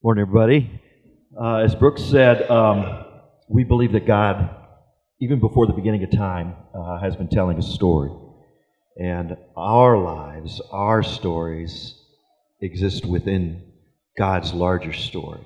Morning, 0.00 0.22
everybody. 0.22 0.80
Uh, 1.36 1.56
as 1.56 1.74
Brooks 1.74 2.04
said, 2.04 2.48
um, 2.48 3.04
we 3.48 3.64
believe 3.64 3.90
that 3.94 4.06
God, 4.06 4.48
even 5.20 5.40
before 5.40 5.66
the 5.66 5.72
beginning 5.72 6.04
of 6.04 6.12
time, 6.12 6.54
uh, 6.72 7.00
has 7.00 7.16
been 7.16 7.26
telling 7.26 7.58
a 7.58 7.62
story. 7.62 8.12
And 8.96 9.36
our 9.56 9.98
lives, 9.98 10.62
our 10.70 11.02
stories, 11.02 12.00
exist 12.60 13.06
within 13.06 13.72
God's 14.16 14.54
larger 14.54 14.92
story. 14.92 15.44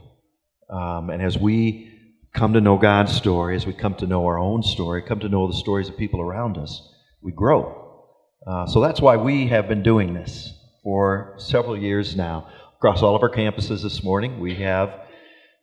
Um, 0.68 1.08
and 1.08 1.22
as 1.22 1.38
we 1.38 1.90
come 2.34 2.52
to 2.52 2.60
know 2.60 2.76
God's 2.76 3.14
story, 3.14 3.56
as 3.56 3.66
we 3.66 3.72
come 3.72 3.94
to 3.94 4.06
know 4.06 4.26
our 4.26 4.38
own 4.38 4.62
story, 4.62 5.00
come 5.00 5.20
to 5.20 5.30
know 5.30 5.46
the 5.46 5.56
stories 5.56 5.88
of 5.88 5.96
people 5.96 6.20
around 6.20 6.58
us, 6.58 6.92
we 7.22 7.32
grow. 7.32 8.04
Uh, 8.46 8.66
so 8.66 8.82
that's 8.82 9.00
why 9.00 9.16
we 9.16 9.46
have 9.46 9.66
been 9.66 9.82
doing 9.82 10.12
this 10.12 10.52
for 10.82 11.36
several 11.38 11.78
years 11.78 12.14
now. 12.16 12.48
Across 12.82 13.02
all 13.04 13.14
of 13.14 13.22
our 13.22 13.30
campuses 13.30 13.80
this 13.80 14.02
morning, 14.02 14.40
we 14.40 14.56
have 14.56 15.02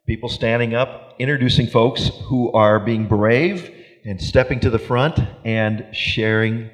people 0.08 0.30
standing 0.30 0.74
up, 0.74 1.16
introducing 1.20 1.68
folks 1.68 2.10
who 2.30 2.50
are 2.54 2.80
being 2.80 3.10
brave 3.10 3.70
and 4.06 4.22
stepping 4.22 4.62
to 4.62 4.70
the 4.70 4.80
front 4.80 5.20
and 5.44 5.86
sharing 5.92 6.70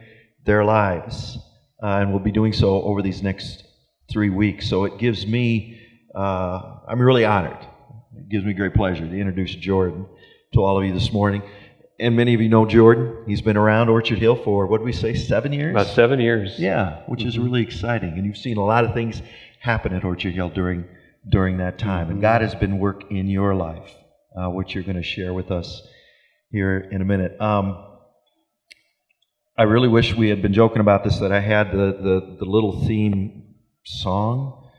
their 0.45 0.63
lives. 0.63 1.39
Uh, 1.81 1.97
and 1.97 2.11
we'll 2.11 2.19
be 2.19 2.31
doing 2.31 2.53
so 2.53 2.79
over 2.83 3.01
these 3.01 3.23
next 3.23 3.63
three 4.07 4.29
weeks. 4.29 4.69
So 4.69 4.85
it 4.85 4.99
gives 4.99 5.25
me, 5.25 5.81
uh, 6.13 6.75
I'm 6.87 7.01
really 7.01 7.25
honored. 7.25 7.57
It 8.15 8.29
gives 8.29 8.45
me 8.45 8.53
great 8.53 8.75
pleasure 8.75 9.07
to 9.07 9.19
introduce 9.19 9.55
Jordan 9.55 10.05
to 10.53 10.59
all 10.59 10.77
of 10.77 10.85
you 10.85 10.93
this 10.93 11.11
morning. 11.11 11.41
And 11.99 12.15
many 12.15 12.35
of 12.35 12.41
you 12.41 12.49
know 12.49 12.67
Jordan. 12.67 13.23
He's 13.25 13.41
been 13.41 13.57
around 13.57 13.89
Orchard 13.89 14.19
Hill 14.19 14.35
for, 14.35 14.67
what 14.67 14.77
do 14.77 14.83
we 14.83 14.93
say, 14.93 15.15
seven 15.15 15.53
years? 15.53 15.71
About 15.71 15.87
seven 15.87 16.19
years. 16.19 16.59
Yeah, 16.59 17.01
which 17.07 17.21
mm-hmm. 17.21 17.29
is 17.29 17.39
really 17.39 17.63
exciting. 17.63 18.09
And 18.09 18.27
you've 18.27 18.37
seen 18.37 18.57
a 18.57 18.63
lot 18.63 18.85
of 18.85 18.93
things 18.93 19.23
happen 19.65 19.93
at 19.93 20.03
Orchard 20.03 20.33
Hill 20.33 20.49
during, 20.49 20.85
during 21.27 21.57
that 21.57 21.79
time. 21.79 22.09
And 22.09 22.21
God 22.21 22.41
has 22.41 22.53
been 22.55 22.77
work 22.79 23.11
in 23.11 23.27
your 23.27 23.55
life, 23.55 23.91
uh, 24.37 24.49
which 24.49 24.75
you're 24.75 24.83
going 24.83 24.95
to 24.95 25.03
share 25.03 25.33
with 25.33 25.51
us 25.51 25.81
here 26.51 26.77
in 26.91 27.01
a 27.01 27.05
minute. 27.05 27.39
Um, 27.41 27.83
I 29.57 29.63
really 29.63 29.87
wish 29.87 30.15
we 30.15 30.29
had 30.29 30.41
been 30.41 30.53
joking 30.53 30.81
about 30.81 31.03
this, 31.03 31.17
that 31.19 31.31
I 31.31 31.39
had 31.39 31.71
the, 31.71 31.97
the, 31.99 32.37
the 32.39 32.45
little 32.45 32.85
theme 32.85 33.55
song, 33.85 34.69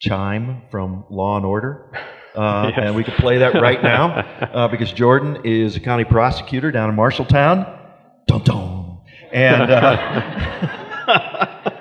Chime 0.00 0.62
from 0.70 1.04
Law 1.08 1.36
and 1.36 1.46
Order. 1.46 1.90
Uh, 2.34 2.70
yes. 2.74 2.78
And 2.82 2.96
we 2.96 3.04
could 3.04 3.12
play 3.16 3.36
that 3.36 3.52
right 3.60 3.82
now 3.82 4.06
uh, 4.54 4.66
because 4.66 4.90
Jordan 4.90 5.42
is 5.44 5.76
a 5.76 5.80
county 5.80 6.04
prosecutor 6.04 6.70
down 6.70 6.88
in 6.88 6.96
Marshalltown. 6.96 7.78
Dum 8.26 8.42
dum. 8.42 9.02
And 9.34 9.70
uh, 9.70 11.60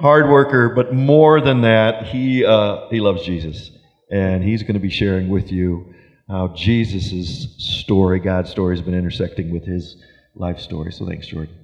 hard 0.00 0.28
worker, 0.28 0.70
but 0.74 0.94
more 0.94 1.40
than 1.40 1.62
that, 1.62 2.06
he, 2.06 2.44
uh, 2.44 2.88
he 2.90 3.00
loves 3.00 3.24
Jesus. 3.24 3.70
And 4.10 4.44
he's 4.44 4.62
going 4.62 4.74
to 4.74 4.80
be 4.80 4.90
sharing 4.90 5.28
with 5.28 5.50
you 5.50 5.94
how 6.28 6.48
Jesus' 6.54 7.56
story, 7.58 8.20
God's 8.20 8.50
story, 8.50 8.76
has 8.76 8.84
been 8.84 8.94
intersecting 8.94 9.50
with 9.50 9.64
his 9.64 9.96
life 10.34 10.60
story. 10.60 10.92
So 10.92 11.06
thanks, 11.06 11.26
Jordan. 11.26 11.54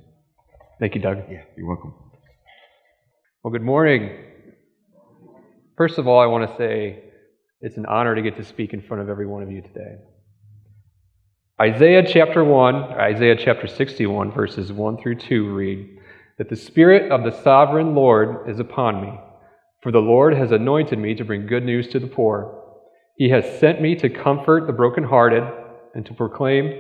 Thank 0.79 0.95
you, 0.95 1.01
Doug. 1.01 1.19
Yeah, 1.31 1.43
you're 1.57 1.67
welcome. 1.67 1.95
Well, 3.43 3.53
good 3.53 3.63
morning. 3.63 4.25
First 5.77 5.99
of 5.99 6.07
all, 6.07 6.21
I 6.21 6.27
want 6.27 6.51
to 6.51 6.57
say 6.57 7.05
it's 7.61 7.77
an 7.77 7.87
honor 7.87 8.15
to 8.15 8.23
get 8.23 8.37
to 8.37 8.45
speak 8.45 8.73
in 8.73 8.83
front 8.83 9.03
of 9.03 9.09
every 9.09 9.27
one 9.27 9.43
of 9.43 9.51
you 9.51 9.63
today. 9.63 9.97
Isaiah 11.61 12.03
chapter 12.07 12.43
1, 12.43 12.75
Isaiah 12.75 13.37
chapter 13.37 13.67
61, 13.67 14.33
verses 14.33 14.73
1 14.73 15.03
through 15.03 15.17
2 15.17 15.55
read 15.55 16.00
that 16.41 16.49
the 16.49 16.57
Spirit 16.57 17.13
of 17.13 17.23
the 17.23 17.43
sovereign 17.43 17.95
Lord 17.95 18.49
is 18.49 18.59
upon 18.59 19.03
me, 19.03 19.13
for 19.83 19.93
the 19.93 19.99
Lord 19.99 20.35
has 20.35 20.53
anointed 20.53 20.99
me 20.99 21.15
to 21.17 21.23
bring 21.23 21.47
good 21.47 21.67
news 21.67 21.87
to 21.89 21.99
the 21.99 22.07
poor. 22.07 22.65
He 23.19 23.29
has 23.29 23.59
sent 23.61 23.83
me 23.83 23.95
to 23.97 24.09
comfort 24.09 24.67
the 24.67 24.73
brokenhearted 24.73 25.43
and 25.95 26.07
to 26.07 26.15
proclaim 26.15 26.73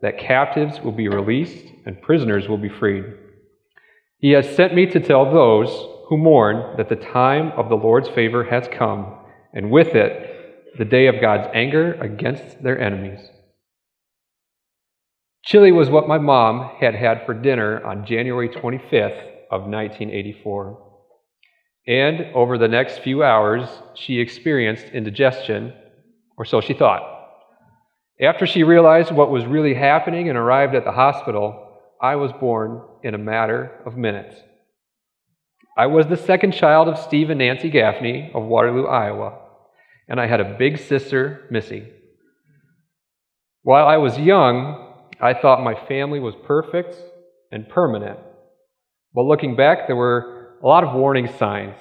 that 0.00 0.20
captives 0.20 0.80
will 0.80 0.92
be 0.92 1.08
released 1.08 1.64
and 1.86 2.00
prisoners 2.00 2.48
will 2.48 2.56
be 2.56 2.68
freed. 2.68 3.04
He 4.20 4.30
has 4.30 4.48
sent 4.54 4.76
me 4.76 4.86
to 4.86 5.00
tell 5.00 5.24
those 5.24 5.70
who 6.08 6.16
mourn 6.16 6.76
that 6.76 6.88
the 6.88 6.94
time 6.94 7.50
of 7.56 7.68
the 7.68 7.74
Lord's 7.74 8.08
favor 8.10 8.44
has 8.44 8.68
come 8.68 9.12
and 9.52 9.72
with 9.72 9.96
it, 9.96 10.78
the 10.78 10.84
day 10.84 11.08
of 11.08 11.20
God's 11.20 11.48
anger 11.52 11.94
against 11.94 12.62
their 12.62 12.80
enemies. 12.80 13.28
Chili 15.42 15.72
was 15.72 15.88
what 15.88 16.08
my 16.08 16.18
mom 16.18 16.70
had 16.80 16.94
had 16.94 17.24
for 17.24 17.34
dinner 17.34 17.84
on 17.84 18.04
January 18.04 18.48
25th 18.48 19.20
of 19.50 19.62
1984. 19.62 20.86
And 21.86 22.26
over 22.34 22.58
the 22.58 22.68
next 22.68 22.98
few 22.98 23.22
hours, 23.22 23.66
she 23.94 24.20
experienced 24.20 24.86
indigestion, 24.92 25.72
or 26.36 26.44
so 26.44 26.60
she 26.60 26.74
thought. 26.74 27.02
After 28.20 28.46
she 28.46 28.64
realized 28.64 29.10
what 29.10 29.30
was 29.30 29.46
really 29.46 29.74
happening 29.74 30.28
and 30.28 30.36
arrived 30.36 30.74
at 30.74 30.84
the 30.84 30.92
hospital, 30.92 31.78
I 32.02 32.16
was 32.16 32.32
born 32.32 32.82
in 33.02 33.14
a 33.14 33.18
matter 33.18 33.80
of 33.86 33.96
minutes. 33.96 34.36
I 35.76 35.86
was 35.86 36.06
the 36.06 36.16
second 36.16 36.52
child 36.52 36.86
of 36.88 36.98
Steve 36.98 37.30
and 37.30 37.38
Nancy 37.38 37.70
Gaffney 37.70 38.30
of 38.34 38.44
Waterloo, 38.44 38.86
Iowa, 38.86 39.38
and 40.06 40.20
I 40.20 40.26
had 40.26 40.40
a 40.40 40.56
big 40.58 40.78
sister, 40.78 41.48
Missy. 41.50 41.88
While 43.62 43.86
I 43.86 43.96
was 43.96 44.18
young, 44.18 44.89
I 45.22 45.34
thought 45.34 45.62
my 45.62 45.74
family 45.86 46.20
was 46.20 46.34
perfect 46.46 46.96
and 47.52 47.68
permanent. 47.68 48.18
But 49.14 49.24
looking 49.24 49.56
back, 49.56 49.86
there 49.86 49.96
were 49.96 50.56
a 50.62 50.66
lot 50.66 50.84
of 50.84 50.94
warning 50.94 51.28
signs. 51.38 51.80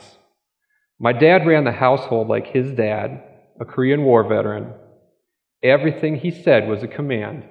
My 1.00 1.14
dad 1.14 1.48
ran 1.48 1.64
the 1.64 1.72
household 1.72 2.28
like 2.28 2.48
his 2.48 2.72
dad, 2.72 3.24
a 3.60 3.66
Korean 3.66 4.04
War 4.04 4.28
veteran. 4.28 4.74
Everything 5.64 6.18
he 6.18 6.32
said 6.32 6.68
was 6.68 6.84
a 6.84 6.88
command. 6.88 7.44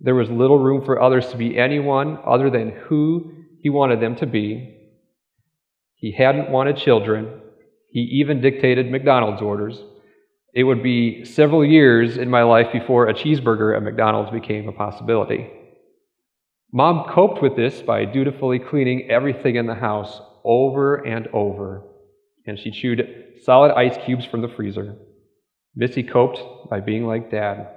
There 0.00 0.14
was 0.14 0.30
little 0.30 0.58
room 0.58 0.84
for 0.84 1.00
others 1.00 1.28
to 1.28 1.36
be 1.36 1.56
anyone 1.56 2.18
other 2.26 2.50
than 2.50 2.70
who 2.70 3.32
he 3.60 3.70
wanted 3.70 4.00
them 4.00 4.16
to 4.16 4.26
be. 4.26 4.76
He 5.94 6.12
hadn't 6.12 6.50
wanted 6.50 6.76
children. 6.76 7.40
He 7.90 8.00
even 8.00 8.40
dictated 8.40 8.90
McDonald's 8.90 9.42
orders. 9.42 9.80
It 10.52 10.64
would 10.64 10.82
be 10.82 11.24
several 11.24 11.64
years 11.64 12.18
in 12.18 12.28
my 12.28 12.42
life 12.42 12.72
before 12.72 13.08
a 13.08 13.14
cheeseburger 13.14 13.74
at 13.74 13.82
McDonald's 13.82 14.30
became 14.30 14.68
a 14.68 14.72
possibility. 14.72 15.50
Mom 16.72 17.08
coped 17.10 17.42
with 17.42 17.56
this 17.56 17.80
by 17.80 18.04
dutifully 18.04 18.58
cleaning 18.58 19.10
everything 19.10 19.56
in 19.56 19.66
the 19.66 19.74
house 19.74 20.20
over 20.44 20.96
and 20.96 21.28
over, 21.28 21.82
and 22.46 22.58
she 22.58 22.70
chewed 22.70 23.06
solid 23.44 23.72
ice 23.72 23.96
cubes 24.04 24.26
from 24.26 24.42
the 24.42 24.48
freezer. 24.48 24.96
Missy 25.74 26.02
coped 26.02 26.68
by 26.68 26.80
being 26.80 27.06
like 27.06 27.30
dad. 27.30 27.68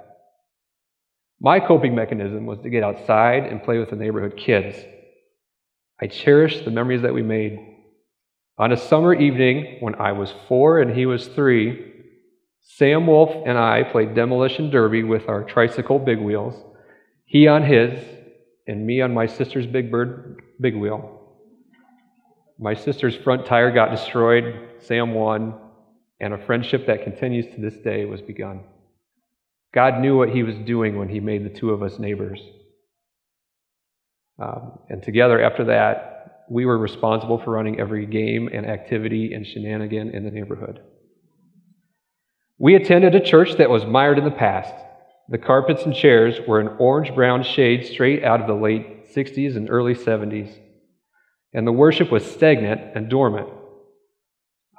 My 1.39 1.59
coping 1.59 1.95
mechanism 1.95 2.45
was 2.45 2.59
to 2.61 2.69
get 2.69 2.83
outside 2.83 3.43
and 3.43 3.63
play 3.63 3.77
with 3.77 3.89
the 3.89 3.95
neighborhood 3.95 4.37
kids. 4.37 4.77
I 6.01 6.07
cherish 6.07 6.61
the 6.61 6.71
memories 6.71 7.03
that 7.03 7.13
we 7.13 7.21
made. 7.21 7.57
On 8.57 8.71
a 8.71 8.77
summer 8.77 9.13
evening 9.13 9.77
when 9.79 9.95
I 9.95 10.11
was 10.13 10.33
four 10.47 10.79
and 10.79 10.95
he 10.95 11.05
was 11.05 11.27
three, 11.27 11.94
Sam 12.67 13.05
Wolf 13.05 13.29
and 13.45 13.57
I 13.57 13.83
played 13.83 14.15
demolition 14.15 14.71
derby 14.71 15.03
with 15.03 15.29
our 15.29 15.43
tricycle 15.43 15.99
big 15.99 16.19
wheels, 16.19 16.55
he 17.23 17.47
on 17.47 17.63
his, 17.63 18.03
and 18.67 18.85
me 18.85 19.01
on 19.01 19.13
my 19.13 19.27
sister's 19.27 19.67
Big 19.67 19.91
Bird 19.91 20.41
big 20.59 20.75
wheel. 20.75 21.37
My 22.57 22.73
sister's 22.73 23.15
front 23.15 23.45
tire 23.45 23.71
got 23.71 23.91
destroyed, 23.91 24.59
Sam 24.79 25.13
won, 25.13 25.53
and 26.19 26.33
a 26.33 26.45
friendship 26.45 26.87
that 26.87 27.03
continues 27.03 27.45
to 27.53 27.61
this 27.61 27.75
day 27.77 28.05
was 28.05 28.21
begun. 28.21 28.61
God 29.73 29.99
knew 29.99 30.17
what 30.17 30.29
he 30.29 30.41
was 30.41 30.55
doing 30.65 30.97
when 30.97 31.09
he 31.09 31.19
made 31.19 31.45
the 31.45 31.57
two 31.57 31.69
of 31.69 31.83
us 31.83 31.99
neighbors. 31.99 32.41
Um, 34.39 34.79
and 34.89 35.03
together, 35.03 35.41
after 35.41 35.65
that, 35.65 36.45
we 36.49 36.65
were 36.65 36.77
responsible 36.77 37.37
for 37.37 37.51
running 37.51 37.79
every 37.79 38.05
game 38.05 38.49
and 38.51 38.65
activity 38.65 39.33
and 39.33 39.45
shenanigan 39.45 40.11
in 40.11 40.23
the 40.23 40.31
neighborhood. 40.31 40.79
We 42.57 42.75
attended 42.75 43.15
a 43.15 43.19
church 43.19 43.55
that 43.57 43.69
was 43.69 43.85
mired 43.85 44.17
in 44.17 44.23
the 44.23 44.31
past. 44.31 44.73
The 45.27 45.37
carpets 45.37 45.83
and 45.83 45.93
chairs 45.93 46.39
were 46.47 46.61
an 46.61 46.77
orange 46.79 47.13
brown 47.13 47.43
shade 47.43 47.85
straight 47.85 48.23
out 48.23 48.39
of 48.39 48.47
the 48.47 48.53
late 48.53 49.13
60s 49.13 49.57
and 49.57 49.69
early 49.69 49.93
70s. 49.93 50.55
And 51.53 51.67
the 51.67 51.73
worship 51.73 52.11
was 52.11 52.29
stagnant 52.29 52.95
and 52.95 53.09
dormant. 53.09 53.49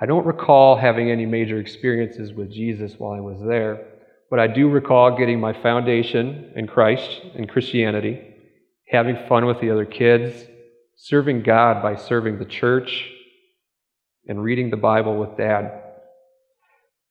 I 0.00 0.06
don't 0.06 0.26
recall 0.26 0.76
having 0.76 1.11
any 1.11 1.26
major 1.26 1.58
experiences 1.58 2.32
with 2.32 2.52
Jesus 2.52 2.94
while 2.99 3.12
I 3.12 3.20
was 3.20 3.43
there, 3.46 3.87
but 4.31 4.38
I 4.38 4.46
do 4.46 4.69
recall 4.69 5.17
getting 5.17 5.40
my 5.40 5.52
foundation 5.52 6.52
in 6.55 6.67
Christ 6.67 7.22
and 7.34 7.49
Christianity, 7.49 8.34
having 8.88 9.19
fun 9.29 9.46
with 9.46 9.61
the 9.61 9.70
other 9.70 9.87
kids, 9.87 10.34
serving 10.96 11.43
God 11.43 11.82
by 11.82 11.96
serving 11.96 12.38
the 12.38 12.44
church 12.44 13.11
and 14.29 14.43
reading 14.43 14.70
the 14.70 14.76
Bible 14.76 15.17
with 15.17 15.37
dad. 15.37 15.82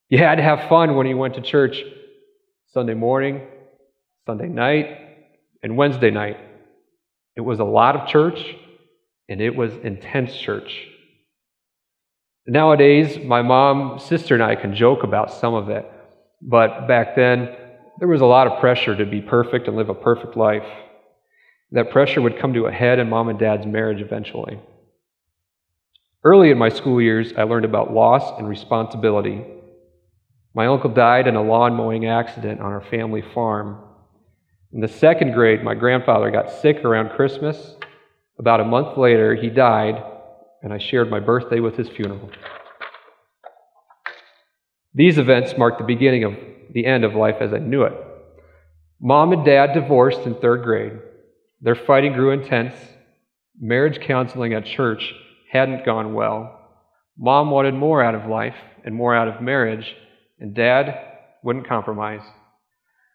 You 0.10 0.20
had 0.20 0.36
to 0.36 0.44
have 0.44 0.70
fun 0.70 0.96
when 0.96 1.08
you 1.08 1.18
went 1.18 1.34
to 1.36 1.42
church 1.42 1.82
Sunday 2.74 2.94
morning, 2.94 3.42
Sunday 4.28 4.48
night, 4.48 5.00
and 5.64 5.78
Wednesday 5.78 6.12
night. 6.12 6.38
It 7.36 7.42
was 7.42 7.60
a 7.60 7.64
lot 7.64 7.96
of 7.96 8.08
church, 8.08 8.56
and 9.28 9.42
it 9.42 9.56
was 9.56 9.74
intense 9.78 10.36
church. 10.36 10.88
Nowadays, 12.46 13.18
my 13.26 13.42
mom, 13.42 13.98
sister, 13.98 14.36
and 14.36 14.44
I 14.44 14.56
can 14.56 14.76
joke 14.76 15.02
about 15.02 15.34
some 15.34 15.56
of 15.56 15.70
it, 15.70 15.92
but 16.40 16.88
back 16.88 17.16
then, 17.16 17.56
there 17.98 18.08
was 18.08 18.22
a 18.22 18.26
lot 18.26 18.46
of 18.46 18.60
pressure 18.60 18.96
to 18.96 19.06
be 19.06 19.22
perfect 19.22 19.68
and 19.68 19.76
live 19.76 19.90
a 19.90 19.96
perfect 19.96 20.38
life. 20.38 20.68
That 21.72 21.90
pressure 21.90 22.22
would 22.22 22.38
come 22.38 22.54
to 22.54 22.68
a 22.68 22.72
head 22.72 23.00
in 23.00 23.10
mom 23.10 23.30
and 23.30 23.40
dad's 23.40 23.66
marriage 23.66 24.02
eventually. 24.02 24.60
Early 26.24 26.52
in 26.52 26.60
my 26.60 26.70
school 26.70 27.02
years, 27.02 27.34
I 27.36 27.44
learned 27.44 27.66
about 27.66 27.92
loss 27.92 28.38
and 28.38 28.48
responsibility. 28.48 29.44
My 30.56 30.68
uncle 30.68 30.90
died 30.90 31.28
in 31.28 31.36
a 31.36 31.44
lawn 31.44 31.74
mowing 31.74 32.06
accident 32.06 32.62
on 32.62 32.72
our 32.72 32.84
family 32.90 33.22
farm. 33.22 33.78
In 34.72 34.80
the 34.80 34.88
second 34.88 35.34
grade, 35.34 35.62
my 35.64 35.76
grandfather 35.76 36.32
got 36.32 36.50
sick 36.50 36.78
around 36.86 37.10
Christmas. 37.10 37.76
About 38.40 38.62
a 38.62 38.66
month 38.66 38.98
later, 38.98 39.36
he 39.36 39.50
died, 39.50 40.02
and 40.64 40.72
I 40.72 40.78
shared 40.78 41.12
my 41.12 41.20
birthday 41.20 41.60
with 41.60 41.76
his 41.76 41.90
funeral. 41.90 42.30
These 44.94 45.18
events 45.18 45.58
marked 45.58 45.80
the 45.80 45.84
beginning 45.84 46.24
of 46.24 46.36
the 46.72 46.86
end 46.86 47.04
of 47.04 47.16
life 47.16 47.38
as 47.42 47.54
I 47.54 47.60
knew 47.60 47.84
it. 47.84 47.94
Mom 49.02 49.34
and 49.34 49.44
dad 49.44 49.74
divorced 49.74 50.22
in 50.22 50.36
third 50.36 50.64
grade. 50.64 50.94
Their 51.60 51.76
fighting 51.76 52.14
grew 52.14 52.32
intense. 52.32 52.76
Marriage 53.60 54.00
counseling 54.00 54.54
at 54.54 54.66
church 54.66 55.14
hadn't 55.52 55.86
gone 55.86 56.14
well. 56.14 56.60
Mom 57.18 57.52
wanted 57.52 57.74
more 57.74 58.02
out 58.02 58.16
of 58.16 58.30
life 58.30 58.56
and 58.86 58.96
more 58.96 59.14
out 59.14 59.28
of 59.28 59.42
marriage, 59.42 59.96
and 60.40 60.54
dad 60.54 60.98
wouldn't 61.44 61.68
compromise. 61.68 62.22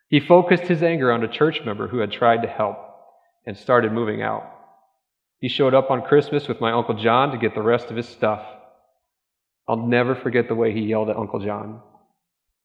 He 0.08 0.20
focused 0.20 0.64
his 0.64 0.82
anger 0.82 1.12
on 1.12 1.22
a 1.22 1.28
church 1.28 1.60
member 1.64 1.88
who 1.88 1.98
had 1.98 2.12
tried 2.12 2.42
to 2.42 2.48
help 2.48 2.78
and 3.46 3.56
started 3.56 3.92
moving 3.92 4.22
out. 4.22 4.44
He 5.38 5.48
showed 5.48 5.74
up 5.74 5.90
on 5.90 6.02
Christmas 6.02 6.48
with 6.48 6.60
my 6.60 6.72
Uncle 6.72 6.94
John 6.94 7.30
to 7.30 7.38
get 7.38 7.54
the 7.54 7.62
rest 7.62 7.86
of 7.86 7.96
his 7.96 8.08
stuff. 8.08 8.44
I'll 9.68 9.86
never 9.86 10.14
forget 10.14 10.48
the 10.48 10.54
way 10.54 10.72
he 10.72 10.80
yelled 10.80 11.10
at 11.10 11.16
Uncle 11.16 11.40
John. 11.40 11.80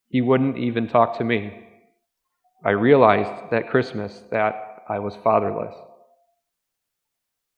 He 0.10 0.22
wouldn't 0.22 0.58
even 0.58 0.88
talk 0.88 1.18
to 1.18 1.24
me. 1.24 1.68
I 2.64 2.72
realized 2.72 3.52
that 3.52 3.70
Christmas 3.70 4.24
that 4.32 4.84
I 4.90 5.00
was 5.00 5.16
fatherless. 5.24 5.76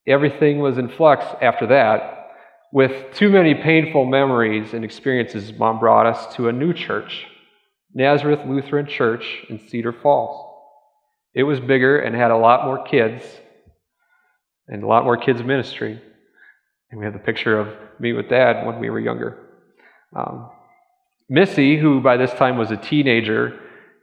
Everything 0.05 0.59
was 0.59 0.77
in 0.77 0.89
flux 0.89 1.25
after 1.41 1.67
that. 1.67 2.16
With 2.71 3.13
too 3.13 3.29
many 3.29 3.55
painful 3.55 4.05
memories 4.05 4.73
and 4.73 4.83
experiences, 4.83 5.53
mom 5.57 5.79
brought 5.79 6.05
us 6.05 6.35
to 6.35 6.49
a 6.49 6.51
new 6.51 6.73
church, 6.73 7.25
Nazareth 7.93 8.41
Lutheran 8.45 8.87
Church 8.87 9.45
in 9.49 9.59
Cedar 9.69 9.93
Falls. 9.93 10.43
It 11.33 11.43
was 11.43 11.59
bigger 11.59 11.99
and 11.99 12.15
had 12.15 12.31
a 12.31 12.37
lot 12.37 12.65
more 12.65 12.83
kids 12.83 13.23
and 14.67 14.83
a 14.83 14.87
lot 14.87 15.05
more 15.05 15.15
kids' 15.15 15.43
ministry. 15.43 16.01
And 16.91 16.99
we 16.99 17.05
have 17.05 17.13
the 17.13 17.19
picture 17.19 17.57
of 17.57 17.69
me 17.99 18.11
with 18.11 18.29
dad 18.29 18.65
when 18.65 18.79
we 18.79 18.89
were 18.89 18.99
younger. 18.99 19.37
Um, 20.15 20.49
Missy, 21.29 21.77
who 21.77 22.01
by 22.01 22.17
this 22.17 22.33
time 22.33 22.57
was 22.57 22.71
a 22.71 22.77
teenager 22.77 23.59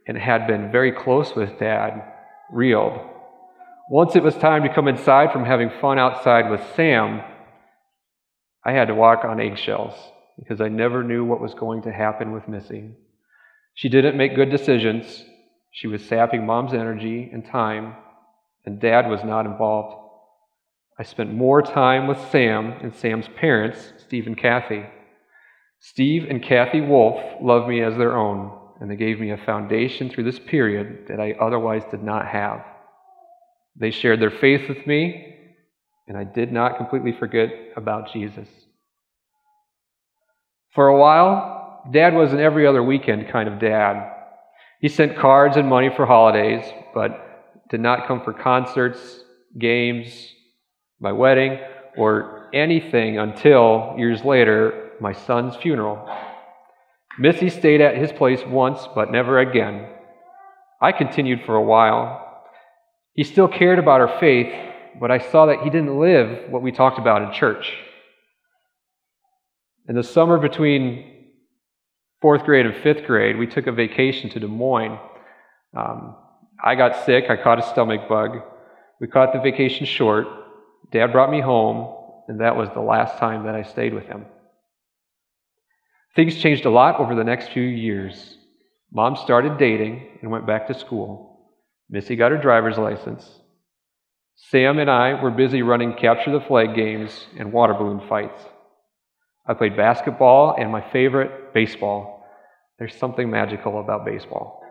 and 0.07 0.17
had 0.17 0.47
been 0.47 0.71
very 0.71 0.91
close 0.91 1.35
with 1.35 1.59
dad, 1.59 2.01
reeled. 2.51 2.99
Once 3.89 4.15
it 4.15 4.23
was 4.23 4.35
time 4.35 4.63
to 4.63 4.73
come 4.73 4.87
inside 4.87 5.31
from 5.31 5.45
having 5.45 5.69
fun 5.81 5.99
outside 5.99 6.49
with 6.49 6.61
Sam, 6.75 7.21
I 8.65 8.71
had 8.71 8.87
to 8.87 8.95
walk 8.95 9.23
on 9.23 9.39
eggshells 9.39 9.93
because 10.39 10.59
I 10.59 10.69
never 10.69 11.03
knew 11.03 11.23
what 11.23 11.39
was 11.39 11.53
going 11.53 11.83
to 11.83 11.91
happen 11.91 12.31
with 12.31 12.47
Missy. 12.47 12.89
She 13.75 13.89
didn't 13.89 14.17
make 14.17 14.35
good 14.35 14.49
decisions. 14.49 15.23
She 15.71 15.87
was 15.87 16.03
sapping 16.03 16.45
mom's 16.45 16.73
energy 16.73 17.29
and 17.31 17.45
time, 17.45 17.95
and 18.65 18.79
dad 18.79 19.09
was 19.09 19.23
not 19.23 19.45
involved. 19.45 20.01
I 20.97 21.03
spent 21.03 21.33
more 21.33 21.61
time 21.61 22.07
with 22.07 22.17
Sam 22.31 22.73
and 22.81 22.95
Sam's 22.95 23.27
parents, 23.27 23.93
Steve 23.97 24.27
and 24.27 24.37
Kathy. 24.37 24.85
Steve 25.79 26.25
and 26.29 26.41
Kathy 26.41 26.81
Wolf 26.81 27.21
loved 27.41 27.67
me 27.67 27.81
as 27.81 27.97
their 27.97 28.17
own, 28.17 28.57
and 28.79 28.89
they 28.89 28.95
gave 28.95 29.19
me 29.19 29.31
a 29.31 29.37
foundation 29.45 30.09
through 30.09 30.23
this 30.23 30.39
period 30.39 31.05
that 31.09 31.19
I 31.19 31.33
otherwise 31.33 31.83
did 31.91 32.01
not 32.01 32.27
have. 32.27 32.65
They 33.75 33.91
shared 33.91 34.21
their 34.21 34.31
faith 34.31 34.69
with 34.69 34.87
me, 34.87 35.34
and 36.07 36.17
I 36.17 36.23
did 36.23 36.51
not 36.51 36.77
completely 36.77 37.11
forget 37.11 37.49
about 37.75 38.11
Jesus. 38.13 38.47
For 40.73 40.87
a 40.87 40.97
while, 40.97 41.83
Dad 41.91 42.13
was 42.13 42.33
an 42.33 42.39
every 42.39 42.65
other 42.65 42.83
weekend 42.83 43.29
kind 43.29 43.47
of 43.47 43.59
dad. 43.59 44.11
He 44.81 44.89
sent 44.89 45.17
cards 45.17 45.55
and 45.57 45.67
money 45.67 45.89
for 45.95 46.05
holidays, 46.05 46.65
but 46.93 47.65
did 47.69 47.79
not 47.79 48.07
come 48.07 48.21
for 48.23 48.33
concerts, 48.33 49.23
games, 49.57 50.33
my 50.99 51.11
wedding, 51.11 51.59
or 51.97 52.49
anything 52.53 53.19
until 53.19 53.95
years 53.97 54.23
later, 54.23 54.91
my 54.99 55.13
son's 55.13 55.55
funeral. 55.55 56.07
Missy 57.17 57.49
stayed 57.49 57.81
at 57.81 57.97
his 57.97 58.11
place 58.11 58.41
once, 58.45 58.87
but 58.93 59.11
never 59.11 59.39
again. 59.39 59.87
I 60.81 60.91
continued 60.91 61.45
for 61.45 61.55
a 61.55 61.63
while. 61.63 62.43
He 63.13 63.23
still 63.23 63.47
cared 63.47 63.79
about 63.79 64.01
her 64.01 64.19
faith, 64.19 64.53
but 64.99 65.11
I 65.11 65.19
saw 65.19 65.47
that 65.47 65.61
he 65.61 65.69
didn't 65.69 65.99
live 65.99 66.49
what 66.49 66.61
we 66.61 66.71
talked 66.71 66.99
about 66.99 67.21
in 67.21 67.31
church. 67.33 67.73
In 69.87 69.95
the 69.95 70.03
summer 70.03 70.37
between 70.37 71.11
fourth 72.21 72.43
grade 72.43 72.65
and 72.65 72.75
fifth 72.75 73.05
grade, 73.05 73.37
we 73.37 73.47
took 73.47 73.67
a 73.67 73.71
vacation 73.71 74.29
to 74.31 74.39
Des 74.39 74.47
Moines. 74.47 74.97
Um, 75.77 76.15
I 76.63 76.75
got 76.75 77.05
sick, 77.05 77.25
I 77.29 77.35
caught 77.35 77.59
a 77.59 77.69
stomach 77.69 78.07
bug. 78.09 78.39
We 78.99 79.07
caught 79.07 79.33
the 79.33 79.39
vacation 79.39 79.85
short. 79.85 80.25
Dad 80.91 81.11
brought 81.11 81.29
me 81.29 81.41
home, 81.41 81.95
and 82.27 82.39
that 82.39 82.55
was 82.55 82.69
the 82.73 82.81
last 82.81 83.17
time 83.19 83.45
that 83.45 83.55
I 83.55 83.63
stayed 83.63 83.93
with 83.93 84.05
him. 84.05 84.25
Things 86.15 86.37
changed 86.37 86.65
a 86.65 86.69
lot 86.69 86.99
over 86.99 87.13
the 87.13 87.23
next 87.23 87.49
few 87.49 87.63
years. 87.63 88.37
Mom 88.91 89.17
started 89.17 89.57
dating 89.57 90.07
and 90.21 90.31
went 90.31 90.47
back 90.47 90.67
to 90.67 90.73
school. 90.73 91.51
Missy 91.89 92.15
got 92.15 92.31
her 92.31 92.37
driver's 92.37 92.77
license. 92.77 93.29
Sam 94.35 94.79
and 94.79 94.89
I 94.89 95.21
were 95.21 95.31
busy 95.31 95.61
running 95.61 95.93
capture 95.93 96.31
the 96.31 96.45
flag 96.45 96.75
games 96.75 97.27
and 97.37 97.53
water 97.53 97.73
balloon 97.73 98.07
fights. 98.07 98.41
I 99.47 99.53
played 99.53 99.77
basketball 99.77 100.55
and 100.57 100.71
my 100.71 100.81
favorite, 100.91 101.53
baseball. 101.53 102.25
There's 102.77 102.95
something 102.95 103.29
magical 103.29 103.79
about 103.79 104.05
baseball. 104.05 104.61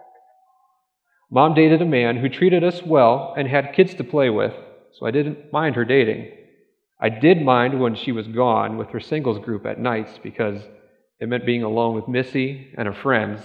Mom 1.31 1.55
dated 1.55 1.81
a 1.81 1.87
man 1.87 2.19
who 2.19 2.29
treated 2.29 2.63
us 2.63 2.83
well 2.83 3.35
and 3.37 3.49
had 3.49 3.73
kids 3.73 3.95
to 3.95 4.05
play 4.05 4.29
with, 4.31 4.53
so 4.93 5.07
I 5.07 5.11
didn't 5.11 5.53
mind 5.53 5.77
her 5.77 5.85
dating. 5.85 6.31
I 7.01 7.09
did 7.09 7.43
mind 7.43 7.81
when 7.81 7.95
she 7.95 8.13
was 8.13 8.29
gone 8.29 8.77
with 8.77 8.91
her 8.91 9.01
singles 9.01 9.39
group 9.39 9.65
at 9.67 9.81
nights 9.81 10.19
because 10.23 10.63
it 11.19 11.29
meant 11.29 11.47
being 11.47 11.63
alone 11.63 11.95
with 11.95 12.07
Missy 12.07 12.73
and 12.77 12.87
her 12.87 12.95
friends, 12.95 13.41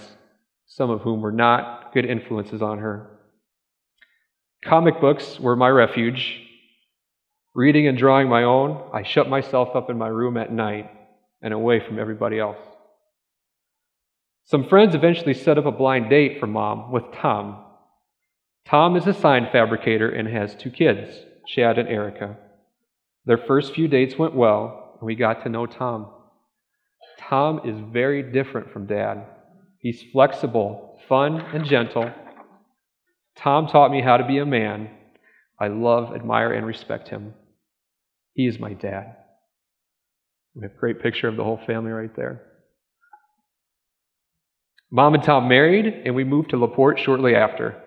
some 0.66 0.90
of 0.90 1.00
whom 1.00 1.22
were 1.22 1.32
not 1.32 1.92
good 1.94 2.04
influences 2.04 2.60
on 2.60 2.78
her. 2.78 3.19
Comic 4.64 5.00
books 5.00 5.40
were 5.40 5.56
my 5.56 5.68
refuge. 5.68 6.40
Reading 7.54 7.88
and 7.88 7.96
drawing 7.96 8.28
my 8.28 8.44
own, 8.44 8.90
I 8.92 9.02
shut 9.02 9.28
myself 9.28 9.74
up 9.74 9.90
in 9.90 9.98
my 9.98 10.08
room 10.08 10.36
at 10.36 10.52
night 10.52 10.90
and 11.42 11.54
away 11.54 11.80
from 11.80 11.98
everybody 11.98 12.38
else. 12.38 12.58
Some 14.44 14.68
friends 14.68 14.94
eventually 14.94 15.34
set 15.34 15.58
up 15.58 15.66
a 15.66 15.72
blind 15.72 16.10
date 16.10 16.38
for 16.40 16.46
mom 16.46 16.92
with 16.92 17.04
Tom. 17.14 17.64
Tom 18.66 18.96
is 18.96 19.06
a 19.06 19.14
sign 19.14 19.48
fabricator 19.50 20.08
and 20.08 20.28
has 20.28 20.54
two 20.54 20.70
kids. 20.70 21.10
Chad 21.46 21.78
and 21.78 21.88
Erica. 21.88 22.36
Their 23.24 23.38
first 23.38 23.74
few 23.74 23.88
dates 23.88 24.18
went 24.18 24.34
well, 24.34 24.96
and 25.00 25.06
we 25.06 25.14
got 25.14 25.42
to 25.42 25.48
know 25.48 25.66
Tom. 25.66 26.10
Tom 27.18 27.60
is 27.64 27.78
very 27.92 28.22
different 28.22 28.72
from 28.72 28.86
Dad. 28.86 29.24
He's 29.78 30.02
flexible, 30.12 30.98
fun, 31.08 31.40
and 31.40 31.64
gentle. 31.64 32.10
Tom 33.42 33.66
taught 33.68 33.90
me 33.90 34.02
how 34.02 34.18
to 34.18 34.26
be 34.26 34.38
a 34.38 34.46
man. 34.46 34.90
I 35.58 35.68
love, 35.68 36.14
admire, 36.14 36.52
and 36.52 36.66
respect 36.66 37.08
him. 37.08 37.34
He 38.34 38.46
is 38.46 38.58
my 38.58 38.74
dad. 38.74 39.16
We 40.54 40.62
have 40.62 40.72
a 40.72 40.78
great 40.78 41.00
picture 41.00 41.28
of 41.28 41.36
the 41.36 41.44
whole 41.44 41.60
family 41.66 41.90
right 41.90 42.14
there. 42.14 42.42
Mom 44.90 45.14
and 45.14 45.22
Tom 45.22 45.48
married, 45.48 45.86
and 45.86 46.14
we 46.14 46.24
moved 46.24 46.50
to 46.50 46.56
LaPorte 46.56 46.98
shortly 46.98 47.34
after. 47.34 47.80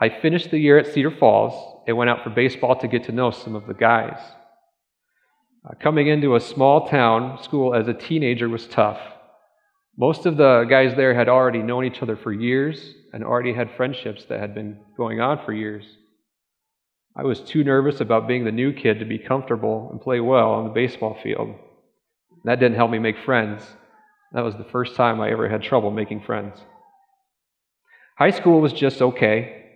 I 0.00 0.08
finished 0.08 0.50
the 0.50 0.58
year 0.58 0.78
at 0.78 0.92
Cedar 0.92 1.10
Falls 1.10 1.84
and 1.86 1.96
went 1.96 2.10
out 2.10 2.24
for 2.24 2.30
baseball 2.30 2.76
to 2.76 2.88
get 2.88 3.04
to 3.04 3.12
know 3.12 3.30
some 3.30 3.54
of 3.54 3.66
the 3.66 3.74
guys. 3.74 4.18
Uh, 5.64 5.74
coming 5.80 6.08
into 6.08 6.34
a 6.34 6.40
small 6.40 6.88
town 6.88 7.40
school 7.42 7.74
as 7.74 7.86
a 7.86 7.94
teenager 7.94 8.48
was 8.48 8.66
tough. 8.66 8.98
Most 9.96 10.26
of 10.26 10.36
the 10.36 10.64
guys 10.68 10.96
there 10.96 11.14
had 11.14 11.28
already 11.28 11.62
known 11.62 11.84
each 11.84 12.02
other 12.02 12.16
for 12.16 12.32
years 12.32 12.94
and 13.12 13.22
already 13.22 13.52
had 13.52 13.70
friendships 13.76 14.24
that 14.28 14.40
had 14.40 14.54
been 14.54 14.78
going 14.96 15.20
on 15.20 15.44
for 15.44 15.52
years. 15.52 15.84
I 17.14 17.24
was 17.24 17.40
too 17.40 17.62
nervous 17.62 18.00
about 18.00 18.26
being 18.26 18.44
the 18.44 18.52
new 18.52 18.72
kid 18.72 18.98
to 19.00 19.04
be 19.04 19.18
comfortable 19.18 19.88
and 19.90 20.00
play 20.00 20.20
well 20.20 20.52
on 20.52 20.64
the 20.64 20.70
baseball 20.70 21.18
field. 21.22 21.54
That 22.44 22.58
didn't 22.58 22.76
help 22.76 22.90
me 22.90 22.98
make 22.98 23.18
friends. 23.18 23.62
That 24.32 24.44
was 24.44 24.56
the 24.56 24.64
first 24.64 24.96
time 24.96 25.20
I 25.20 25.30
ever 25.30 25.48
had 25.48 25.62
trouble 25.62 25.90
making 25.90 26.22
friends. 26.22 26.58
High 28.16 28.30
school 28.30 28.60
was 28.60 28.72
just 28.72 29.02
okay. 29.02 29.66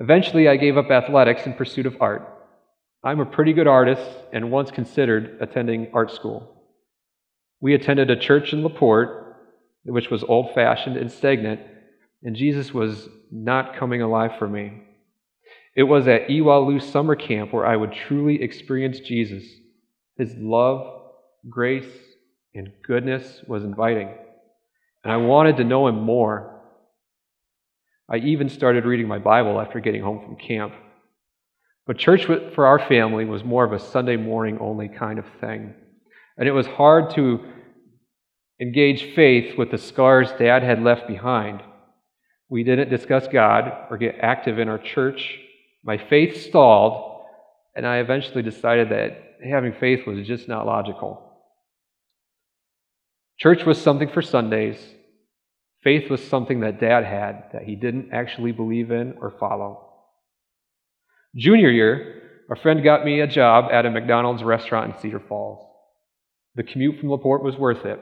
Eventually, 0.00 0.48
I 0.48 0.56
gave 0.56 0.76
up 0.76 0.90
athletics 0.90 1.46
in 1.46 1.54
pursuit 1.54 1.86
of 1.86 1.96
art. 2.00 2.28
I'm 3.04 3.20
a 3.20 3.26
pretty 3.26 3.52
good 3.52 3.68
artist 3.68 4.10
and 4.32 4.50
once 4.50 4.70
considered 4.72 5.38
attending 5.40 5.90
art 5.92 6.10
school. 6.10 6.50
We 7.60 7.74
attended 7.74 8.10
a 8.10 8.16
church 8.16 8.52
in 8.52 8.64
LaPorte, 8.64 9.36
which 9.84 10.10
was 10.10 10.24
old 10.24 10.54
fashioned 10.54 10.96
and 10.96 11.12
stagnant, 11.12 11.60
and 12.24 12.34
Jesus 12.34 12.72
was 12.72 13.08
not 13.30 13.76
coming 13.76 14.02
alive 14.02 14.32
for 14.38 14.48
me. 14.48 14.82
It 15.76 15.82
was 15.82 16.08
at 16.08 16.28
Ewalu 16.28 16.82
summer 16.82 17.14
camp 17.14 17.52
where 17.52 17.66
I 17.66 17.76
would 17.76 17.92
truly 17.92 18.42
experience 18.42 19.00
Jesus. 19.00 19.44
His 20.16 20.34
love, 20.36 21.02
grace, 21.48 21.90
and 22.54 22.72
goodness 22.86 23.42
was 23.46 23.64
inviting, 23.64 24.08
and 25.02 25.12
I 25.12 25.16
wanted 25.16 25.56
to 25.58 25.64
know 25.64 25.88
him 25.88 26.00
more. 26.00 26.62
I 28.08 28.16
even 28.18 28.48
started 28.48 28.84
reading 28.84 29.08
my 29.08 29.18
Bible 29.18 29.60
after 29.60 29.80
getting 29.80 30.02
home 30.02 30.20
from 30.24 30.36
camp. 30.36 30.72
But 31.86 31.98
church 31.98 32.24
for 32.26 32.66
our 32.66 32.78
family 32.78 33.24
was 33.24 33.44
more 33.44 33.64
of 33.64 33.72
a 33.72 33.78
Sunday 33.78 34.16
morning 34.16 34.58
only 34.60 34.88
kind 34.88 35.18
of 35.18 35.26
thing. 35.40 35.74
And 36.38 36.48
it 36.48 36.52
was 36.52 36.66
hard 36.66 37.14
to 37.14 37.40
engage 38.60 39.14
faith 39.14 39.58
with 39.58 39.70
the 39.70 39.78
scars 39.78 40.30
dad 40.38 40.62
had 40.62 40.82
left 40.82 41.06
behind. 41.06 41.62
We 42.48 42.62
didn't 42.62 42.90
discuss 42.90 43.26
God 43.28 43.86
or 43.90 43.96
get 43.96 44.16
active 44.20 44.58
in 44.58 44.68
our 44.68 44.78
church. 44.78 45.38
My 45.82 45.98
faith 45.98 46.42
stalled, 46.42 47.22
and 47.74 47.86
I 47.86 47.98
eventually 47.98 48.42
decided 48.42 48.90
that 48.90 49.36
having 49.46 49.72
faith 49.72 50.06
was 50.06 50.26
just 50.26 50.48
not 50.48 50.66
logical. 50.66 51.32
Church 53.38 53.64
was 53.64 53.80
something 53.80 54.08
for 54.08 54.22
Sundays, 54.22 54.78
Faith 55.84 56.10
was 56.10 56.24
something 56.24 56.60
that 56.60 56.80
dad 56.80 57.04
had 57.04 57.44
that 57.52 57.64
he 57.64 57.76
didn't 57.76 58.08
actually 58.10 58.52
believe 58.52 58.90
in 58.90 59.14
or 59.20 59.30
follow. 59.38 59.86
Junior 61.36 61.70
year, 61.70 62.22
a 62.50 62.56
friend 62.56 62.82
got 62.82 63.04
me 63.04 63.20
a 63.20 63.26
job 63.26 63.70
at 63.70 63.84
a 63.84 63.90
McDonald's 63.90 64.42
restaurant 64.42 64.94
in 64.94 65.00
Cedar 65.00 65.20
Falls. 65.20 65.62
The 66.54 66.62
commute 66.62 66.98
from 66.98 67.10
LaPorte 67.10 67.42
was 67.42 67.58
worth 67.58 67.84
it. 67.84 68.00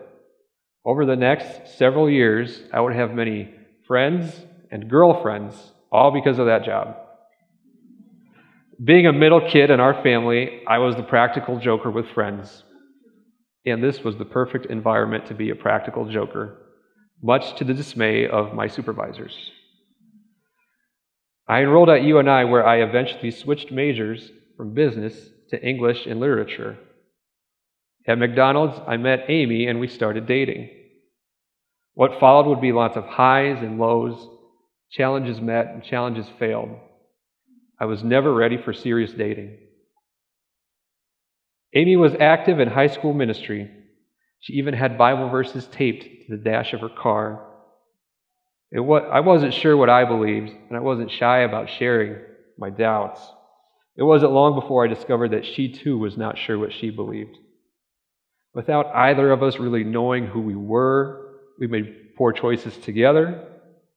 Over 0.84 1.04
the 1.04 1.16
next 1.16 1.76
several 1.76 2.08
years, 2.08 2.62
I 2.72 2.80
would 2.80 2.94
have 2.94 3.14
many 3.14 3.52
friends 3.92 4.34
and 4.70 4.88
girlfriends, 4.88 5.54
all 5.92 6.10
because 6.12 6.38
of 6.38 6.46
that 6.46 6.64
job. 6.64 6.96
Being 8.82 9.06
a 9.06 9.12
middle 9.12 9.46
kid 9.50 9.68
in 9.68 9.80
our 9.80 10.02
family, 10.02 10.62
I 10.66 10.78
was 10.78 10.96
the 10.96 11.02
practical 11.02 11.58
joker 11.58 11.90
with 11.90 12.08
friends. 12.14 12.64
And 13.66 13.84
this 13.84 14.00
was 14.00 14.16
the 14.16 14.24
perfect 14.24 14.64
environment 14.64 15.26
to 15.26 15.34
be 15.34 15.50
a 15.50 15.54
practical 15.54 16.10
joker 16.10 16.56
much 17.22 17.54
to 17.58 17.64
the 17.64 17.74
dismay 17.74 18.26
of 18.26 18.54
my 18.54 18.66
supervisors. 18.66 19.36
I 21.46 21.60
enrolled 21.60 21.90
at 21.90 22.02
UNI, 22.02 22.46
where 22.46 22.66
I 22.66 22.80
eventually 22.82 23.30
switched 23.30 23.70
majors 23.70 24.30
from 24.56 24.72
business 24.72 25.14
to 25.50 25.62
English 25.62 26.06
and 26.06 26.18
literature. 26.18 26.78
At 28.08 28.18
McDonald's, 28.18 28.80
I 28.88 28.96
met 28.96 29.26
Amy 29.28 29.66
and 29.66 29.80
we 29.80 29.86
started 29.86 30.26
dating. 30.26 30.70
What 31.94 32.18
followed 32.20 32.46
would 32.48 32.60
be 32.60 32.72
lots 32.72 32.96
of 32.96 33.04
highs 33.04 33.62
and 33.62 33.78
lows, 33.78 34.28
challenges 34.90 35.40
met 35.40 35.66
and 35.66 35.84
challenges 35.84 36.26
failed. 36.38 36.70
I 37.80 37.86
was 37.86 38.02
never 38.02 38.32
ready 38.32 38.56
for 38.56 38.72
serious 38.72 39.12
dating. 39.12 39.58
Amy 41.74 41.96
was 41.96 42.14
active 42.18 42.60
in 42.60 42.68
high 42.68 42.88
school 42.88 43.12
ministry 43.14 43.70
she 44.42 44.54
even 44.54 44.74
had 44.74 44.98
Bible 44.98 45.28
verses 45.28 45.68
taped 45.68 46.02
to 46.02 46.36
the 46.36 46.42
dash 46.42 46.72
of 46.72 46.80
her 46.80 46.88
car. 46.88 47.46
Was, 48.72 49.08
I 49.10 49.20
wasn't 49.20 49.54
sure 49.54 49.76
what 49.76 49.88
I 49.88 50.04
believed, 50.04 50.50
and 50.68 50.76
I 50.76 50.80
wasn't 50.80 51.12
shy 51.12 51.40
about 51.40 51.70
sharing 51.70 52.16
my 52.58 52.68
doubts. 52.68 53.20
It 53.96 54.02
wasn't 54.02 54.32
long 54.32 54.58
before 54.58 54.84
I 54.84 54.88
discovered 54.88 55.30
that 55.30 55.46
she 55.46 55.68
too 55.68 55.96
was 55.96 56.16
not 56.16 56.38
sure 56.38 56.58
what 56.58 56.72
she 56.72 56.90
believed. 56.90 57.36
Without 58.52 58.86
either 58.86 59.30
of 59.30 59.44
us 59.44 59.60
really 59.60 59.84
knowing 59.84 60.26
who 60.26 60.40
we 60.40 60.56
were, 60.56 61.21
we 61.58 61.66
made 61.66 62.16
poor 62.16 62.32
choices 62.32 62.76
together. 62.76 63.48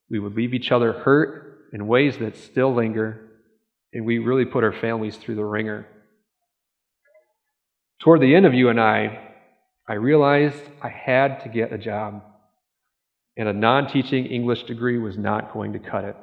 We 0.10 0.20
would 0.20 0.36
leave 0.36 0.54
each 0.54 0.72
other 0.72 0.94
hurt 0.94 1.70
in 1.74 1.88
ways 1.88 2.18
that 2.20 2.38
still 2.38 2.74
linger, 2.74 3.22
and 3.94 4.06
we 4.06 4.20
really 4.20 4.46
put 4.46 4.64
our 4.64 4.74
families 4.74 5.18
through 5.18 5.36
the 5.36 5.46
ringer. 5.46 5.88
Toward 8.02 8.22
the 8.22 8.36
end 8.36 8.46
of 8.46 8.54
UNI 8.54 9.20
I 9.88 9.94
realized 9.94 10.62
I 10.82 10.90
had 10.90 11.42
to 11.44 11.50
get 11.50 11.72
a 11.72 11.78
job, 11.78 12.24
and 13.38 13.48
a 13.48 13.54
non 13.54 13.88
teaching 13.88 14.26
English 14.26 14.64
degree 14.64 14.98
was 14.98 15.18
not 15.18 15.54
going 15.54 15.74
to 15.74 15.80
cut 15.80 16.06
it. 16.06 16.16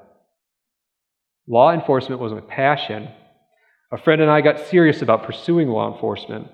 Law 1.46 1.72
enforcement 1.72 2.20
was 2.20 2.32
my 2.32 2.40
passion. 2.40 3.08
A 3.92 3.98
friend 3.98 4.20
and 4.20 4.30
I 4.30 4.40
got 4.40 4.58
serious 4.58 5.02
about 5.02 5.24
pursuing 5.24 5.68
law 5.68 5.92
enforcement, 5.92 6.48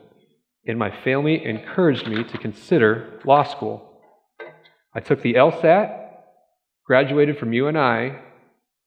and 0.66 0.78
my 0.78 0.90
family 1.02 1.44
encouraged 1.44 2.06
me 2.06 2.24
to 2.24 2.38
consider 2.38 3.20
law 3.24 3.42
school. 3.42 3.87
I 4.98 5.00
took 5.00 5.22
the 5.22 5.34
LSAT, 5.34 6.08
graduated 6.84 7.38
from 7.38 7.52
UNI, 7.52 8.18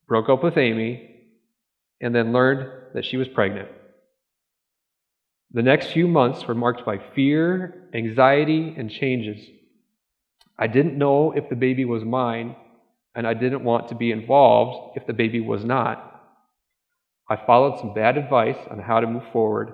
broke 0.09 0.27
up 0.27 0.43
with 0.43 0.57
Amy, 0.57 1.09
and 2.01 2.13
then 2.13 2.33
learned 2.33 2.69
that 2.93 3.05
she 3.05 3.15
was 3.15 3.29
pregnant. 3.29 3.69
The 5.51 5.61
next 5.61 5.93
few 5.93 6.09
months 6.09 6.45
were 6.45 6.53
marked 6.53 6.85
by 6.85 6.97
fear, 7.15 7.87
anxiety, 7.93 8.75
and 8.77 8.91
changes. 8.91 9.39
I 10.59 10.67
didn't 10.67 10.97
know 10.97 11.31
if 11.31 11.47
the 11.47 11.55
baby 11.55 11.85
was 11.85 12.03
mine, 12.03 12.57
and 13.15 13.25
I 13.25 13.33
didn't 13.33 13.63
want 13.63 13.87
to 13.87 13.95
be 13.95 14.11
involved 14.11 14.97
if 14.97 15.07
the 15.07 15.13
baby 15.13 15.39
was 15.39 15.63
not. 15.63 16.21
I 17.29 17.37
followed 17.37 17.79
some 17.79 17.93
bad 17.93 18.17
advice 18.17 18.59
on 18.69 18.79
how 18.79 18.99
to 18.99 19.07
move 19.07 19.31
forward, 19.31 19.71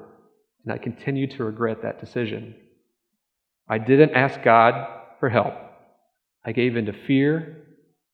and 0.63 0.71
I 0.71 0.77
continue 0.77 1.25
to 1.35 1.45
regret 1.45 1.81
that 1.81 1.99
decision. 1.99 2.53
I 3.67 3.79
didn't 3.79 4.13
ask 4.13 4.43
God 4.43 4.87
for 5.19 5.29
help. 5.29 5.66
I 6.47 6.53
gave 6.53 6.77
in 6.77 6.85
to 6.85 6.93
fear 6.93 7.57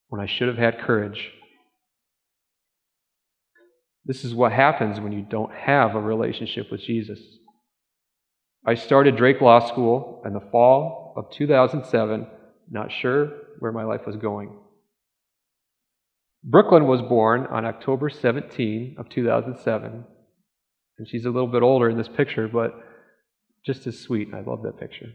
when 0.08 0.20
I 0.20 0.26
should 0.26 0.48
have 0.48 0.58
had 0.58 0.80
courage. 0.80 1.30
This 4.04 4.24
is 4.24 4.34
what 4.34 4.50
happens 4.50 4.98
when 4.98 5.12
you 5.12 5.22
don't 5.22 5.54
have 5.54 5.94
a 5.94 6.00
relationship 6.00 6.66
with 6.72 6.80
Jesus. 6.80 7.20
I 8.66 8.74
started 8.74 9.16
Drake 9.16 9.40
Law 9.40 9.66
School 9.68 10.20
in 10.26 10.32
the 10.32 10.42
fall 10.50 11.14
of 11.16 11.30
2007, 11.30 12.26
not 12.70 12.90
sure 12.90 13.30
where 13.60 13.72
my 13.72 13.84
life 13.84 14.04
was 14.04 14.16
going. 14.16 14.58
Brooklyn 16.42 16.88
was 16.88 17.02
born 17.02 17.46
on 17.46 17.64
October 17.64 18.10
17 18.10 18.96
of 18.98 19.08
2007, 19.10 20.04
and 20.98 21.08
she's 21.08 21.24
a 21.24 21.30
little 21.30 21.46
bit 21.46 21.62
older 21.62 21.88
in 21.88 21.96
this 21.96 22.08
picture, 22.08 22.48
but 22.48 22.74
just 23.64 23.86
as 23.86 24.00
sweet. 24.00 24.28
I 24.34 24.40
love 24.40 24.62
that 24.64 24.78
picture. 24.80 25.12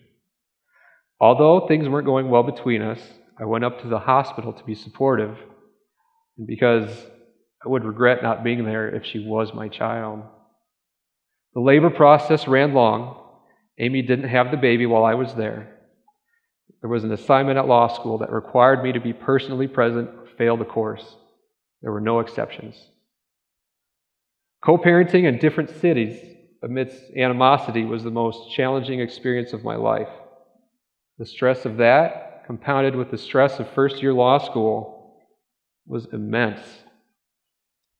Although 1.19 1.67
things 1.67 1.87
weren't 1.89 2.05
going 2.05 2.29
well 2.29 2.43
between 2.43 2.81
us, 2.81 2.99
I 3.39 3.45
went 3.45 3.65
up 3.65 3.81
to 3.81 3.87
the 3.87 3.99
hospital 3.99 4.53
to 4.53 4.63
be 4.63 4.75
supportive, 4.75 5.37
because 6.45 6.89
I 7.63 7.69
would 7.69 7.83
regret 7.83 8.23
not 8.23 8.43
being 8.43 8.63
there 8.63 8.87
if 8.89 9.05
she 9.05 9.25
was 9.25 9.53
my 9.53 9.67
child. 9.67 10.23
The 11.53 11.61
labor 11.61 11.89
process 11.89 12.47
ran 12.47 12.73
long, 12.73 13.17
Amy 13.77 14.01
didn't 14.01 14.29
have 14.29 14.51
the 14.51 14.57
baby 14.57 14.85
while 14.85 15.05
I 15.05 15.13
was 15.15 15.33
there. 15.33 15.75
There 16.81 16.89
was 16.89 17.03
an 17.03 17.11
assignment 17.11 17.57
at 17.57 17.67
law 17.67 17.87
school 17.87 18.19
that 18.19 18.31
required 18.31 18.83
me 18.83 18.93
to 18.93 18.99
be 18.99 19.13
personally 19.13 19.67
present 19.67 20.09
or 20.09 20.27
fail 20.37 20.57
the 20.57 20.65
course. 20.65 21.15
There 21.81 21.91
were 21.91 22.01
no 22.01 22.19
exceptions. 22.19 22.75
Co 24.63 24.77
parenting 24.77 25.25
in 25.25 25.39
different 25.39 25.69
cities 25.81 26.19
amidst 26.61 27.01
animosity 27.15 27.85
was 27.85 28.03
the 28.03 28.11
most 28.11 28.53
challenging 28.53 28.99
experience 28.99 29.53
of 29.53 29.63
my 29.63 29.75
life. 29.75 30.09
The 31.19 31.25
stress 31.25 31.65
of 31.65 31.77
that, 31.77 32.45
compounded 32.47 32.95
with 32.95 33.11
the 33.11 33.17
stress 33.17 33.59
of 33.59 33.69
first 33.71 34.01
year 34.01 34.13
law 34.13 34.37
school, 34.37 35.17
was 35.85 36.07
immense. 36.13 36.61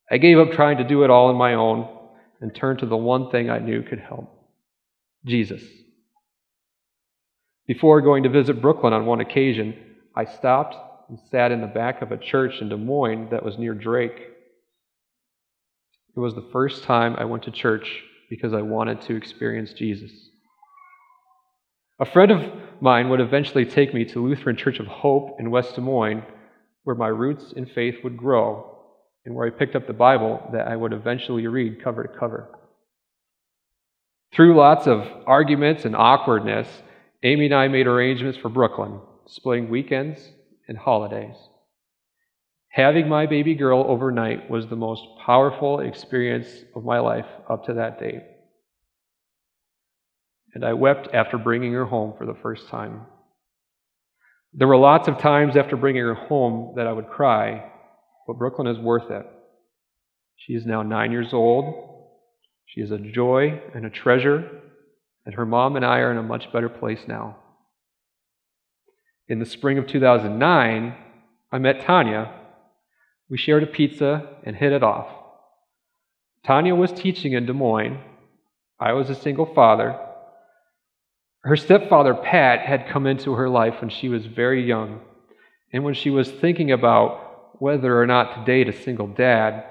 I 0.10 0.18
gave 0.18 0.40
up 0.40 0.52
trying 0.52 0.78
to 0.78 0.88
do 0.88 1.04
it 1.04 1.10
all 1.10 1.28
on 1.28 1.36
my 1.36 1.54
own 1.54 1.88
and 2.40 2.56
turned 2.56 2.80
to 2.80 2.86
the 2.86 2.98
one 2.98 3.30
thing 3.30 3.50
I 3.50 3.60
knew 3.60 3.84
could 3.84 4.00
help 4.00 4.34
Jesus. 5.26 5.62
Before 7.68 8.02
going 8.02 8.24
to 8.24 8.30
visit 8.30 8.62
Brooklyn 8.62 8.94
on 8.94 9.06
one 9.06 9.20
occasion, 9.20 9.76
I 10.16 10.24
stopped 10.26 10.76
and 11.10 11.20
sat 11.30 11.52
in 11.52 11.60
the 11.60 11.68
back 11.68 12.02
of 12.02 12.12
a 12.12 12.18
church 12.18 12.62
in 12.62 12.70
Des 12.70 12.78
Moines 12.78 13.30
that 13.32 13.44
was 13.44 13.58
near 13.58 13.74
Drake. 13.74 14.18
It 16.16 16.20
was 16.20 16.36
the 16.36 16.50
first 16.54 16.84
time 16.84 17.16
I 17.18 17.26
went 17.26 17.44
to 17.44 17.52
church 17.52 18.02
because 18.30 18.54
I 18.54 18.62
wanted 18.62 19.02
to 19.02 19.16
experience 19.16 19.74
Jesus. 19.74 20.29
A 22.02 22.06
friend 22.06 22.32
of 22.32 22.50
mine 22.80 23.10
would 23.10 23.20
eventually 23.20 23.66
take 23.66 23.94
me 23.94 24.06
to 24.06 24.24
Lutheran 24.24 24.56
Church 24.56 24.80
of 24.80 24.88
Hope 24.88 25.38
in 25.38 25.52
West 25.52 25.76
Des 25.76 25.82
Moines, 25.82 26.24
where 26.86 26.96
my 26.96 27.08
roots 27.08 27.52
in 27.52 27.66
faith 27.66 27.96
would 28.04 28.16
grow 28.16 28.78
and 29.26 29.36
where 29.36 29.46
I 29.46 29.50
picked 29.50 29.76
up 29.76 29.86
the 29.86 29.94
Bible 29.94 30.42
that 30.54 30.68
I 30.68 30.78
would 30.78 30.94
eventually 30.94 31.46
read 31.48 31.84
cover 31.84 32.04
to 32.04 32.18
cover. 32.18 32.58
Through 34.34 34.56
lots 34.56 34.88
of 34.88 35.06
arguments 35.28 35.84
and 35.84 35.96
awkwardness, 35.96 36.68
Amy 37.24 37.46
and 37.46 37.56
I 37.56 37.68
made 37.68 37.86
arrangements 37.86 38.38
for 38.38 38.48
Brooklyn, 38.48 39.02
splitting 39.26 39.70
weekends 39.70 40.22
and 40.70 40.78
holidays. 40.78 41.36
Having 42.70 43.10
my 43.10 43.26
baby 43.26 43.56
girl 43.56 43.84
overnight 43.86 44.50
was 44.50 44.68
the 44.68 44.76
most 44.78 45.04
powerful 45.26 45.82
experience 45.82 46.48
of 46.76 46.86
my 46.86 47.00
life 47.00 47.26
up 47.50 47.66
to 47.66 47.74
that 47.74 48.00
date. 48.00 48.24
And 50.54 50.66
I 50.66 50.74
wept 50.74 51.10
after 51.14 51.38
bringing 51.38 51.74
her 51.74 51.86
home 51.86 52.14
for 52.18 52.26
the 52.26 52.38
first 52.42 52.68
time. 52.70 53.02
There 54.54 54.68
were 54.68 54.78
lots 54.78 55.08
of 55.08 55.20
times 55.20 55.56
after 55.56 55.76
bringing 55.76 56.02
her 56.02 56.16
home 56.16 56.74
that 56.76 56.88
I 56.88 56.94
would 56.94 57.10
cry, 57.10 57.72
but 58.26 58.38
Brooklyn 58.38 58.68
is 58.68 58.80
worth 58.80 59.12
it. 59.12 59.26
She 60.38 60.54
is 60.54 60.66
now 60.66 60.82
nine 60.82 61.12
years 61.12 61.34
old. 61.34 62.08
She 62.66 62.82
is 62.82 62.92
a 62.92 62.98
joy 62.98 63.62
and 63.76 63.86
a 63.86 63.90
treasure, 63.90 64.50
and 65.26 65.36
her 65.36 65.46
mom 65.46 65.76
and 65.76 65.86
I 65.86 66.00
are 66.00 66.12
in 66.12 66.18
a 66.18 66.24
much 66.24 66.52
better 66.52 66.70
place 66.70 67.02
now. 67.08 67.38
In 69.28 69.40
the 69.40 69.46
spring 69.46 69.78
of 69.78 69.86
2009, 69.86 70.96
I 71.52 71.58
met 71.60 71.82
Tanya. 71.82 72.34
We 73.30 73.38
shared 73.38 73.62
a 73.64 73.68
pizza 73.68 74.38
and 74.44 74.56
hit 74.56 74.72
it 74.72 74.82
off. 74.82 75.08
Tanya 76.44 76.74
was 76.74 76.92
teaching 76.92 77.34
in 77.34 77.46
Des 77.46 77.54
Moines. 77.54 78.00
I 78.80 78.94
was 78.94 79.10
a 79.10 79.16
single 79.16 79.46
father. 79.54 80.00
Her 81.44 81.56
stepfather, 81.56 82.14
Pat, 82.14 82.60
had 82.60 82.90
come 82.90 83.08
into 83.08 83.34
her 83.34 83.50
life 83.50 83.76
when 83.80 83.90
she 83.90 84.10
was 84.10 84.26
very 84.26 84.66
young. 84.66 85.02
And 85.72 85.84
when 85.84 85.94
she 85.94 86.10
was 86.10 86.30
thinking 86.30 86.72
about 86.72 87.62
whether 87.62 88.00
or 88.00 88.06
not 88.06 88.36
to 88.36 88.46
date 88.46 88.68
a 88.68 88.84
single 88.84 89.08
dad, 89.08 89.64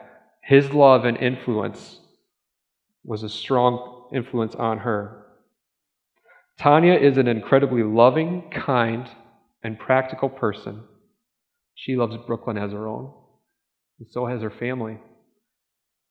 his 0.43 0.71
love 0.71 1.05
and 1.05 1.17
influence 1.19 2.01
was 3.05 3.23
a 3.23 3.29
strong 3.29 4.09
influence 4.13 4.55
on 4.55 4.79
her. 4.79 5.27
Tanya 6.59 6.95
is 6.95 7.19
an 7.19 7.29
incredibly 7.29 7.83
loving, 7.83 8.51
kind, 8.51 9.09
and 9.63 9.79
practical 9.79 10.29
person. 10.29 10.83
She 11.75 11.97
loves 11.97 12.17
Brooklyn 12.27 12.59
as 12.59 12.73
her 12.73 12.89
own, 12.89 13.13
and 13.99 14.09
so 14.11 14.27
has 14.27 14.43
her 14.43 14.51
family. 14.51 14.99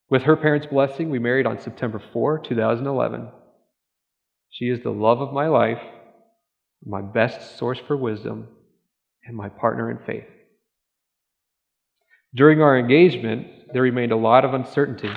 With 0.09 0.23
her 0.23 0.37
parents' 0.37 0.67
blessing, 0.67 1.09
we 1.09 1.19
married 1.19 1.45
on 1.45 1.59
September 1.59 2.01
4, 2.13 2.39
2011. 2.39 3.27
She 4.57 4.69
is 4.69 4.81
the 4.81 4.89
love 4.89 5.21
of 5.21 5.33
my 5.33 5.49
life, 5.49 5.81
my 6.83 6.99
best 6.99 7.59
source 7.59 7.77
for 7.77 7.95
wisdom, 7.95 8.47
and 9.23 9.37
my 9.37 9.49
partner 9.49 9.91
in 9.91 9.99
faith. 9.99 10.25
During 12.33 12.59
our 12.59 12.75
engagement, 12.75 13.71
there 13.71 13.83
remained 13.83 14.11
a 14.11 14.17
lot 14.17 14.45
of 14.45 14.55
uncertainty. 14.55 15.11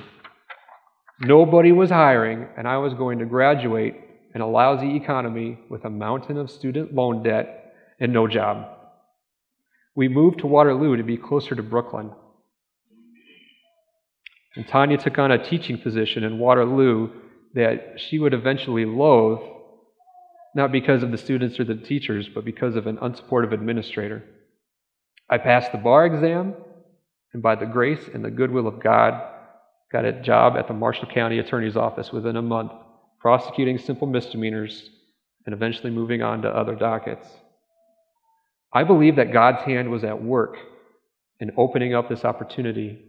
Nobody 1.21 1.73
was 1.73 1.89
hiring, 1.89 2.49
and 2.59 2.69
I 2.69 2.77
was 2.77 2.93
going 2.93 3.19
to 3.21 3.25
graduate 3.25 3.95
in 4.35 4.43
a 4.43 4.47
lousy 4.47 4.95
economy 4.95 5.59
with 5.71 5.87
a 5.87 5.91
mountain 5.91 6.37
of 6.37 6.51
student 6.51 6.95
loan 6.95 7.23
debt 7.23 7.73
and 7.99 8.13
no 8.13 8.29
job. 8.29 8.67
We 9.95 10.09
moved 10.09 10.41
to 10.41 10.49
Waterloo 10.49 10.99
to 10.99 11.03
be 11.03 11.17
closer 11.17 11.55
to 11.55 11.63
Brooklyn. 11.63 12.11
And 14.55 14.69
Tanya 14.69 14.99
took 14.99 15.19
on 15.19 15.33
a 15.33 15.43
teaching 15.43 15.79
position 15.79 16.25
in 16.25 16.39
Waterloo 16.39 17.09
that 17.55 17.99
she 17.99 18.19
would 18.19 18.35
eventually 18.35 18.85
loathe, 18.85 19.41
not 20.55 20.73
because 20.73 21.03
of 21.03 21.11
the 21.11 21.19
students 21.19 21.59
or 21.59 21.65
the 21.65 21.75
teachers, 21.75 22.29
but 22.33 22.45
because 22.45 22.77
of 22.77 22.87
an 22.87 22.97
unsupportive 22.99 23.53
administrator. 23.53 24.25
I 25.29 25.39
passed 25.39 25.73
the 25.73 25.79
bar 25.79 26.07
exam, 26.07 26.55
and 27.33 27.43
by 27.43 27.55
the 27.55 27.67
grace 27.67 28.09
and 28.13 28.25
the 28.25 28.31
goodwill 28.31 28.67
of 28.67 28.83
God, 28.83 29.21
got 29.93 30.05
a 30.05 30.13
job 30.13 30.57
at 30.57 30.69
the 30.69 30.75
Marshall 30.75 31.09
County 31.09 31.39
Attorney's 31.39 31.77
Office 31.77 32.13
within 32.13 32.37
a 32.37 32.43
month, 32.43 32.73
prosecuting 33.21 33.79
simple 33.79 34.07
misdemeanors 34.07 34.91
and 35.47 35.55
eventually 35.55 35.91
moving 35.91 36.23
on 36.23 36.43
to 36.43 36.49
other 36.49 36.75
dockets. 36.75 37.27
I 38.73 38.85
believe 38.85 39.17
that 39.17 39.33
God's 39.33 39.63
hand 39.63 39.91
was 39.91 40.05
at 40.05 40.23
work 40.23 40.57
in 41.41 41.51
opening 41.57 41.95
up 41.95 42.09
this 42.09 42.25
opportunity 42.25 43.05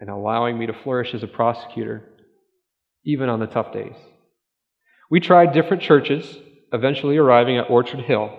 and 0.00 0.10
allowing 0.10 0.58
me 0.58 0.66
to 0.66 0.72
flourish 0.72 1.14
as 1.14 1.22
a 1.22 1.28
prosecutor 1.28 2.11
even 3.04 3.28
on 3.28 3.40
the 3.40 3.46
tough 3.46 3.72
days. 3.72 3.94
We 5.10 5.20
tried 5.20 5.52
different 5.52 5.82
churches, 5.82 6.38
eventually 6.72 7.16
arriving 7.16 7.58
at 7.58 7.70
Orchard 7.70 8.00
Hill, 8.00 8.30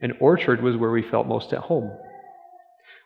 and 0.00 0.14
Orchard 0.20 0.62
was 0.62 0.76
where 0.76 0.90
we 0.90 1.02
felt 1.02 1.26
most 1.26 1.52
at 1.52 1.60
home. 1.60 1.90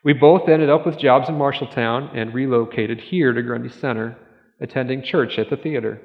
We 0.02 0.12
both 0.12 0.49
ended 0.49 0.71
up 0.71 0.87
with 0.87 0.99
jobs 0.99 1.28
in 1.28 1.35
Marshalltown 1.35 2.16
and 2.16 2.33
relocated 2.33 3.01
here 3.01 3.33
to 3.33 3.42
Grundy 3.42 3.68
Center, 3.68 4.16
attending 4.61 5.03
church 5.03 5.38
at 5.38 5.51
the 5.51 5.57
theater. 5.57 6.01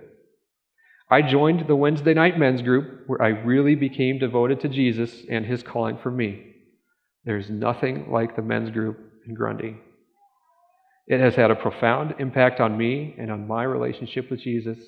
I 1.09 1.21
joined 1.21 1.67
the 1.67 1.75
Wednesday 1.75 2.13
night 2.13 2.37
men's 2.37 2.61
group 2.61 3.03
where 3.07 3.21
I 3.21 3.29
really 3.29 3.75
became 3.75 4.17
devoted 4.17 4.59
to 4.61 4.69
Jesus 4.69 5.13
and 5.29 5.45
his 5.45 5.61
calling 5.61 5.97
for 6.01 6.09
me. 6.09 6.55
There's 7.23 7.49
nothing 7.49 8.11
like 8.11 8.35
the 8.35 8.41
men's 8.41 8.71
group 8.71 8.99
in 9.27 9.33
Grundy. 9.33 9.77
It 11.07 11.19
has 11.19 11.35
had 11.35 11.51
a 11.51 11.55
profound 11.55 12.15
impact 12.19 12.59
on 12.59 12.77
me 12.77 13.15
and 13.17 13.31
on 13.31 13.47
my 13.47 13.63
relationship 13.63 14.31
with 14.31 14.39
Jesus. 14.39 14.79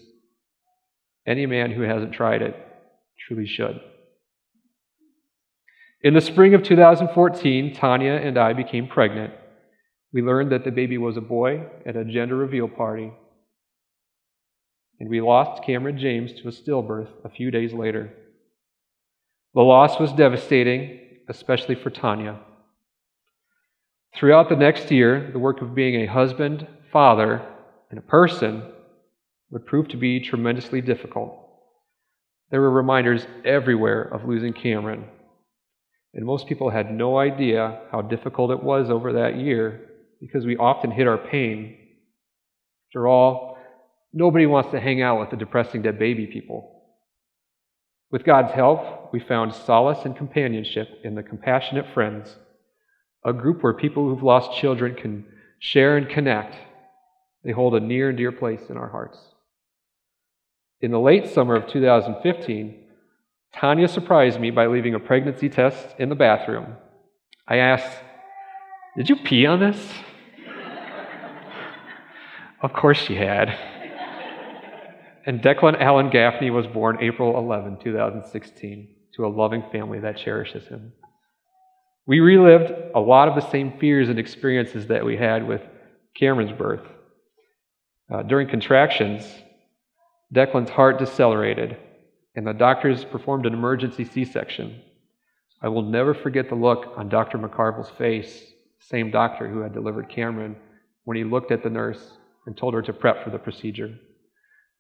Any 1.28 1.46
man 1.46 1.72
who 1.72 1.82
hasn't 1.82 2.14
tried 2.14 2.42
it 2.42 2.56
truly 3.28 3.48
should. 3.48 3.80
In 6.02 6.14
the 6.14 6.22
spring 6.22 6.54
of 6.54 6.64
2014, 6.64 7.74
Tanya 7.74 8.14
and 8.14 8.38
I 8.38 8.54
became 8.54 8.88
pregnant. 8.88 9.34
We 10.14 10.22
learned 10.22 10.52
that 10.52 10.64
the 10.64 10.72
baby 10.72 10.98
was 10.98 11.18
a 11.18 11.22
boy 11.22 11.66
at 11.86 11.96
a 11.96 12.06
gender 12.06 12.36
reveal 12.36 12.68
party. 12.68 13.12
And 15.00 15.10
we 15.10 15.22
lost 15.22 15.64
Cameron 15.64 16.00
James 16.00 16.34
to 16.34 16.48
a 16.48 16.52
stillbirth 16.52 17.10
a 17.24 17.30
few 17.30 17.52
days 17.52 17.74
later. 17.74 18.14
The 19.54 19.62
loss 19.62 20.00
was 20.00 20.14
devastating, 20.14 21.00
especially 21.30 21.76
for 21.76 21.90
Tanya. 21.90 22.40
Throughout 24.18 24.50
the 24.50 24.56
next 24.56 24.90
year, 24.90 25.30
the 25.32 25.38
work 25.38 25.62
of 25.62 25.76
being 25.76 26.02
a 26.02 26.12
husband, 26.12 26.66
father, 26.92 27.40
and 27.92 28.00
a 28.00 28.02
person 28.02 28.64
would 29.52 29.68
prove 29.68 29.88
to 29.90 29.98
be 29.98 30.20
tremendously 30.20 30.82
difficult. 30.82 31.38
There 32.50 32.62
were 32.62 32.72
reminders 32.72 33.28
everywhere 33.46 34.02
of 34.02 34.28
losing 34.28 34.54
Cameron, 34.54 35.06
and 36.16 36.26
most 36.26 36.48
people 36.48 36.72
had 36.72 36.92
no 36.92 37.20
idea 37.20 37.82
how 37.92 38.02
difficult 38.02 38.50
it 38.50 38.64
was 38.64 38.90
over 38.90 39.14
that 39.14 39.38
year 39.38 39.88
because 40.20 40.48
we 40.48 40.58
often 40.58 40.90
hid 40.90 41.08
our 41.08 41.20
pain. 41.20 41.78
After 42.90 43.08
all, 43.08 43.60
nobody 44.14 44.48
wants 44.48 44.72
to 44.72 44.80
hang 44.80 45.00
out 45.00 45.20
with 45.20 45.30
the 45.30 45.38
depressing 45.38 45.84
dead 45.84 46.00
baby 46.00 46.26
people. 46.26 46.82
With 48.10 48.24
God's 48.24 48.54
help, 48.54 49.14
we 49.14 49.20
found 49.20 49.54
solace 49.54 50.06
and 50.06 50.18
companionship 50.18 50.88
in 51.04 51.14
the 51.14 51.22
compassionate 51.22 51.94
friends 51.94 52.36
a 53.28 53.34
group 53.34 53.62
where 53.62 53.74
people 53.74 54.08
who've 54.08 54.24
lost 54.24 54.58
children 54.58 54.96
can 54.96 55.26
share 55.60 55.98
and 55.98 56.08
connect. 56.08 56.56
They 57.44 57.52
hold 57.52 57.76
a 57.76 57.80
near 57.82 58.08
and 58.10 58.18
dear 58.18 58.32
place 58.32 58.62
in 58.70 58.78
our 58.78 58.88
hearts. 58.88 59.20
In 60.80 60.92
the 60.92 61.00
late 61.00 61.28
summer 61.28 61.56
of 61.56 61.68
2015, 61.68 62.84
Tanya 63.54 63.88
surprised 63.90 64.40
me 64.40 64.50
by 64.50 64.68
leaving 64.68 64.96
a 64.96 65.00
pregnancy 65.00 65.50
test 65.50 65.96
in 66.00 66.08
the 66.08 66.16
bathroom. 66.16 66.78
I 67.46 67.58
asked, 67.58 67.98
Did 68.96 69.10
you 69.10 69.18
pee 69.18 69.46
on 69.46 69.60
this? 69.60 69.94
of 72.62 72.72
course 72.72 72.98
she 72.98 73.16
had. 73.16 73.58
And 75.26 75.42
Declan 75.42 75.82
Allen 75.82 76.10
Gaffney 76.10 76.50
was 76.50 76.66
born 76.68 77.00
April 77.02 77.38
11, 77.38 77.80
2016, 77.84 78.88
to 79.16 79.26
a 79.26 79.28
loving 79.28 79.64
family 79.70 80.00
that 80.00 80.16
cherishes 80.16 80.66
him. 80.68 80.94
We 82.08 82.22
relived 82.22 82.72
a 82.96 83.02
lot 83.02 83.28
of 83.28 83.36
the 83.36 83.52
same 83.52 83.78
fears 83.80 84.08
and 84.08 84.18
experiences 84.18 84.88
that 84.88 85.04
we 85.04 85.18
had 85.18 85.46
with 85.46 85.62
Cameron's 86.16 86.58
birth. 86.58 86.88
Uh, 88.10 88.24
during 88.24 88.48
contractions, 88.48 89.26
Declan's 90.34 90.70
heart 90.70 91.00
decelerated, 91.00 91.76
and 92.36 92.48
the 92.48 92.54
doctors 92.54 93.04
performed 93.04 93.46
an 93.46 93.54
emergency 93.54 94.06
C 94.06 94.24
section. 94.24 94.82
I 95.62 95.68
will 95.68 95.82
never 95.82 96.14
forget 96.14 96.48
the 96.48 96.56
look 96.56 96.94
on 96.96 97.10
Dr. 97.10 97.38
McCarville's 97.38 97.90
face, 97.90 98.54
same 98.80 99.12
doctor 99.12 99.50
who 99.50 99.60
had 99.60 99.74
delivered 99.74 100.08
Cameron, 100.08 100.56
when 101.04 101.18
he 101.18 101.26
looked 101.26 101.52
at 101.52 101.62
the 101.62 101.70
nurse 101.70 102.12
and 102.46 102.56
told 102.56 102.74
her 102.74 102.82
to 102.84 102.94
prep 102.94 103.22
for 103.22 103.32
the 103.32 103.40
procedure. 103.40 103.94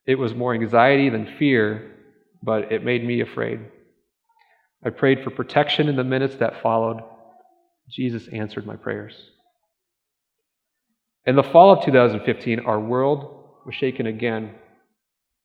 It 0.05 0.15
was 0.15 0.33
more 0.33 0.53
anxiety 0.53 1.09
than 1.09 1.35
fear, 1.37 1.91
but 2.41 2.71
it 2.71 2.85
made 2.85 3.03
me 3.03 3.19
afraid. 3.19 3.59
I 4.85 4.91
prayed 4.91 5.25
for 5.25 5.31
protection 5.31 5.89
in 5.89 5.97
the 5.97 6.03
minutes 6.05 6.35
that 6.37 6.61
followed 6.61 7.01
Jesus 7.89 8.27
answered 8.31 8.65
my 8.65 8.75
prayers. 8.75 9.15
In 11.25 11.35
the 11.35 11.43
fall 11.43 11.71
of 11.71 11.83
2015, 11.83 12.61
our 12.61 12.79
world 12.79 13.43
was 13.65 13.75
shaken 13.75 14.07
again. 14.07 14.55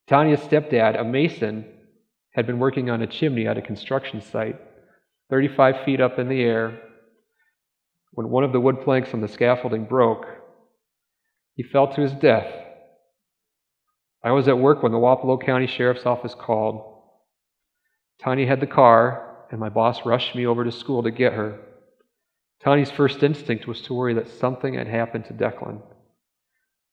Tanya's 0.08 0.40
stepdad, 0.40 1.00
a 1.00 1.04
mason, 1.04 1.64
had 2.34 2.46
been 2.46 2.58
working 2.58 2.90
on 2.90 3.02
a 3.02 3.06
chimney 3.06 3.46
at 3.46 3.58
a 3.58 3.62
construction 3.62 4.20
site, 4.20 4.60
35 5.30 5.84
feet 5.84 6.00
up 6.00 6.18
in 6.18 6.28
the 6.28 6.40
air, 6.40 6.80
when 8.12 8.28
one 8.28 8.44
of 8.44 8.52
the 8.52 8.60
wood 8.60 8.82
planks 8.82 9.12
on 9.12 9.20
the 9.20 9.28
scaffolding 9.28 9.84
broke. 9.84 10.26
He 11.54 11.62
fell 11.62 11.92
to 11.94 12.00
his 12.00 12.12
death. 12.12 12.52
I 14.24 14.32
was 14.32 14.48
at 14.48 14.58
work 14.58 14.82
when 14.82 14.92
the 14.92 14.98
Wapello 14.98 15.40
County 15.44 15.66
Sheriff's 15.66 16.06
Office 16.06 16.34
called. 16.34 17.00
Tanya 18.20 18.46
had 18.46 18.60
the 18.60 18.66
car, 18.66 19.46
and 19.50 19.58
my 19.58 19.68
boss 19.68 20.06
rushed 20.06 20.34
me 20.34 20.46
over 20.46 20.64
to 20.64 20.72
school 20.72 21.02
to 21.02 21.10
get 21.10 21.32
her. 21.32 21.58
Tanya's 22.64 22.90
first 22.90 23.22
instinct 23.22 23.66
was 23.66 23.80
to 23.82 23.94
worry 23.94 24.14
that 24.14 24.28
something 24.28 24.74
had 24.74 24.86
happened 24.86 25.24
to 25.26 25.32
Declan. 25.32 25.82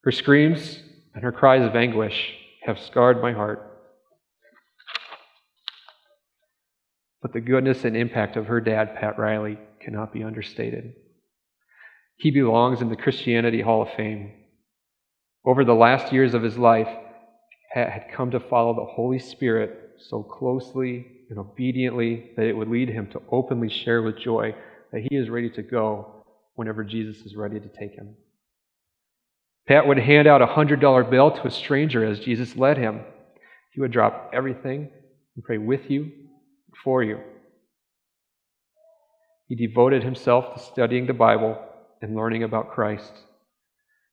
Her 0.03 0.12
screams 0.12 0.79
and 1.13 1.23
her 1.23 1.32
cries 1.32 1.65
of 1.65 1.75
anguish 1.75 2.34
have 2.63 2.79
scarred 2.79 3.21
my 3.21 3.34
heart. 3.34 3.69
but 7.21 7.34
the 7.34 7.41
goodness 7.41 7.84
and 7.84 7.97
impact 7.97 8.38
of 8.38 8.47
her 8.47 8.62
dad, 8.62 8.95
Pat 8.95 9.19
Riley, 9.19 9.58
cannot 9.82 10.13
be 10.13 10.23
understated. 10.23 10.93
He 12.17 12.32
belongs 12.32 12.82
in 12.82 12.89
the 12.89 12.95
Christianity 12.95 13.62
Hall 13.62 13.82
of 13.82 13.89
Fame. 13.95 14.32
Over 15.45 15.63
the 15.63 15.73
last 15.73 16.13
years 16.13 16.34
of 16.34 16.43
his 16.43 16.58
life, 16.58 16.89
had 17.71 18.08
come 18.12 18.32
to 18.32 18.39
follow 18.39 18.73
the 18.73 18.91
Holy 18.93 19.19
Spirit 19.19 19.91
so 19.99 20.23
closely 20.23 21.05
and 21.29 21.38
obediently 21.38 22.32
that 22.36 22.45
it 22.45 22.58
would 22.58 22.67
lead 22.67 22.89
him 22.89 23.08
to 23.12 23.21
openly 23.32 23.69
share 23.69 24.01
with 24.01 24.17
joy 24.17 24.55
that 24.91 25.06
he 25.10 25.15
is 25.15 25.30
ready 25.30 25.49
to 25.52 25.62
go 25.62 26.23
whenever 26.56 26.84
Jesus 26.84 27.17
is 27.25 27.36
ready 27.36 27.60
to 27.60 27.67
take 27.67 27.93
him. 27.93 28.15
Pat 29.67 29.88
would 29.88 29.99
hand 29.99 30.28
out 30.28 30.41
a 30.41 30.47
$100 30.47 31.10
bill 31.10 31.32
to 31.32 31.47
a 31.47 31.52
stranger 31.52 32.04
as 32.04 32.19
Jesus 32.19 32.56
led 32.56 32.78
him. 32.78 33.02
He 33.71 33.82
would 33.82 33.91
drop 33.91 34.32
everything 34.34 34.89
and 35.36 35.43
pray 35.43 35.58
with 35.58 35.89
you, 35.89 36.12
for 36.84 37.04
you. 37.04 37.19
He 39.47 39.56
devoted 39.56 40.04
himself 40.04 40.54
to 40.54 40.60
studying 40.60 41.08
the 41.08 41.13
Bible 41.13 41.58
and 42.02 42.15
learning 42.15 42.43
about 42.43 42.71
Christ. 42.71 43.13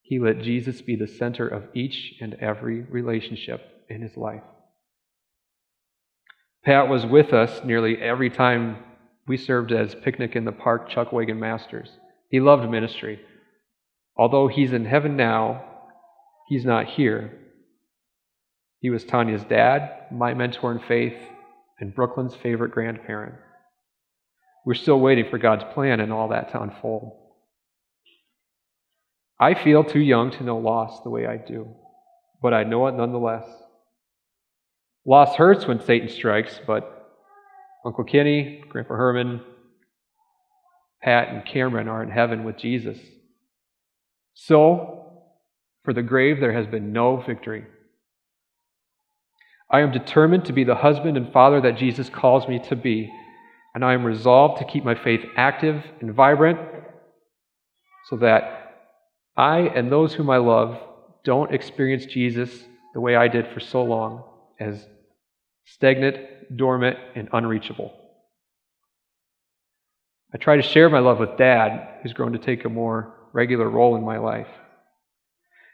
He 0.02 0.18
let 0.18 0.42
Jesus 0.42 0.82
be 0.82 0.96
the 0.96 1.08
center 1.08 1.48
of 1.48 1.64
each 1.74 2.14
and 2.20 2.34
every 2.34 2.82
relationship 2.82 3.60
in 3.88 4.02
his 4.02 4.16
life. 4.16 4.42
Pat 6.64 6.88
was 6.88 7.06
with 7.06 7.32
us 7.32 7.64
nearly 7.64 7.96
every 8.00 8.30
time 8.30 8.76
we 9.26 9.36
served 9.36 9.72
as 9.72 9.94
Picnic 9.94 10.36
in 10.36 10.44
the 10.44 10.52
Park 10.52 10.88
Chuck 10.88 11.12
Wagon 11.12 11.40
Masters. 11.40 11.90
He 12.30 12.40
loved 12.40 12.70
ministry. 12.70 13.20
Although 14.16 14.48
he's 14.48 14.72
in 14.72 14.84
heaven 14.84 15.16
now, 15.16 15.64
he's 16.48 16.64
not 16.64 16.86
here. 16.86 17.32
He 18.80 18.90
was 18.90 19.04
Tanya's 19.04 19.44
dad, 19.44 20.06
my 20.12 20.34
mentor 20.34 20.72
in 20.72 20.78
faith, 20.80 21.16
and 21.80 21.94
Brooklyn's 21.94 22.34
favorite 22.34 22.72
grandparent. 22.72 23.34
We're 24.64 24.74
still 24.74 25.00
waiting 25.00 25.26
for 25.30 25.38
God's 25.38 25.64
plan 25.74 26.00
and 26.00 26.12
all 26.12 26.28
that 26.28 26.50
to 26.52 26.62
unfold. 26.62 27.12
I 29.38 29.54
feel 29.54 29.84
too 29.84 30.00
young 30.00 30.30
to 30.32 30.44
know 30.44 30.58
loss 30.58 31.02
the 31.02 31.10
way 31.10 31.26
I 31.26 31.36
do, 31.36 31.68
but 32.40 32.54
I 32.54 32.64
know 32.64 32.86
it 32.86 32.94
nonetheless. 32.94 33.46
Loss 35.04 35.36
hurts 35.36 35.66
when 35.66 35.80
Satan 35.80 36.08
strikes, 36.08 36.58
but 36.66 36.95
Uncle 37.86 38.02
Kenny, 38.02 38.64
Grandpa 38.68 38.94
Herman, 38.94 39.40
Pat, 41.00 41.28
and 41.28 41.46
Cameron 41.46 41.86
are 41.86 42.02
in 42.02 42.10
heaven 42.10 42.42
with 42.42 42.58
Jesus. 42.58 42.98
So, 44.34 45.22
for 45.84 45.94
the 45.94 46.02
grave, 46.02 46.40
there 46.40 46.52
has 46.52 46.66
been 46.66 46.92
no 46.92 47.18
victory. 47.18 47.64
I 49.70 49.80
am 49.80 49.92
determined 49.92 50.46
to 50.46 50.52
be 50.52 50.64
the 50.64 50.74
husband 50.74 51.16
and 51.16 51.32
father 51.32 51.60
that 51.60 51.78
Jesus 51.78 52.10
calls 52.10 52.48
me 52.48 52.58
to 52.68 52.74
be, 52.74 53.12
and 53.72 53.84
I 53.84 53.94
am 53.94 54.04
resolved 54.04 54.58
to 54.58 54.64
keep 54.64 54.84
my 54.84 54.96
faith 54.96 55.24
active 55.36 55.84
and 56.00 56.12
vibrant 56.12 56.58
so 58.08 58.16
that 58.16 58.74
I 59.36 59.60
and 59.60 59.92
those 59.92 60.12
whom 60.12 60.28
I 60.28 60.38
love 60.38 60.76
don't 61.22 61.54
experience 61.54 62.04
Jesus 62.06 62.50
the 62.94 63.00
way 63.00 63.14
I 63.14 63.28
did 63.28 63.46
for 63.54 63.60
so 63.60 63.84
long 63.84 64.24
as 64.58 64.86
stagnant, 65.66 66.56
dormant, 66.56 66.96
and 67.14 67.28
unreachable. 67.32 67.92
I 70.32 70.38
try 70.38 70.56
to 70.56 70.62
share 70.62 70.88
my 70.88 70.98
love 70.98 71.18
with 71.18 71.36
Dad, 71.36 72.00
who's 72.02 72.12
grown 72.12 72.32
to 72.32 72.38
take 72.38 72.64
a 72.64 72.68
more 72.68 73.14
regular 73.32 73.68
role 73.68 73.96
in 73.96 74.04
my 74.04 74.18
life. 74.18 74.48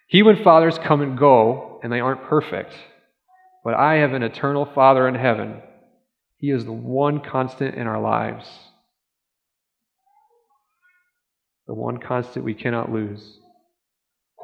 He, 0.09 0.23
when 0.23 0.43
fathers 0.43 0.79
come 0.79 1.01
and 1.01 1.17
go, 1.19 1.81
and 1.83 1.93
they 1.93 2.01
aren't 2.01 2.25
perfect, 2.25 2.75
but 3.65 3.75
I 3.75 3.97
have 3.97 4.13
an 4.13 4.23
eternal 4.23 4.67
Father 4.75 5.09
in 5.09 5.15
heaven. 5.15 5.63
He 6.37 6.51
is 6.51 6.65
the 6.65 6.73
one 6.73 7.21
constant 7.21 7.77
in 7.77 7.87
our 7.87 8.01
lives, 8.01 8.49
the 11.67 11.75
one 11.75 11.99
constant 11.99 12.45
we 12.45 12.55
cannot 12.55 12.93
lose. 12.93 13.39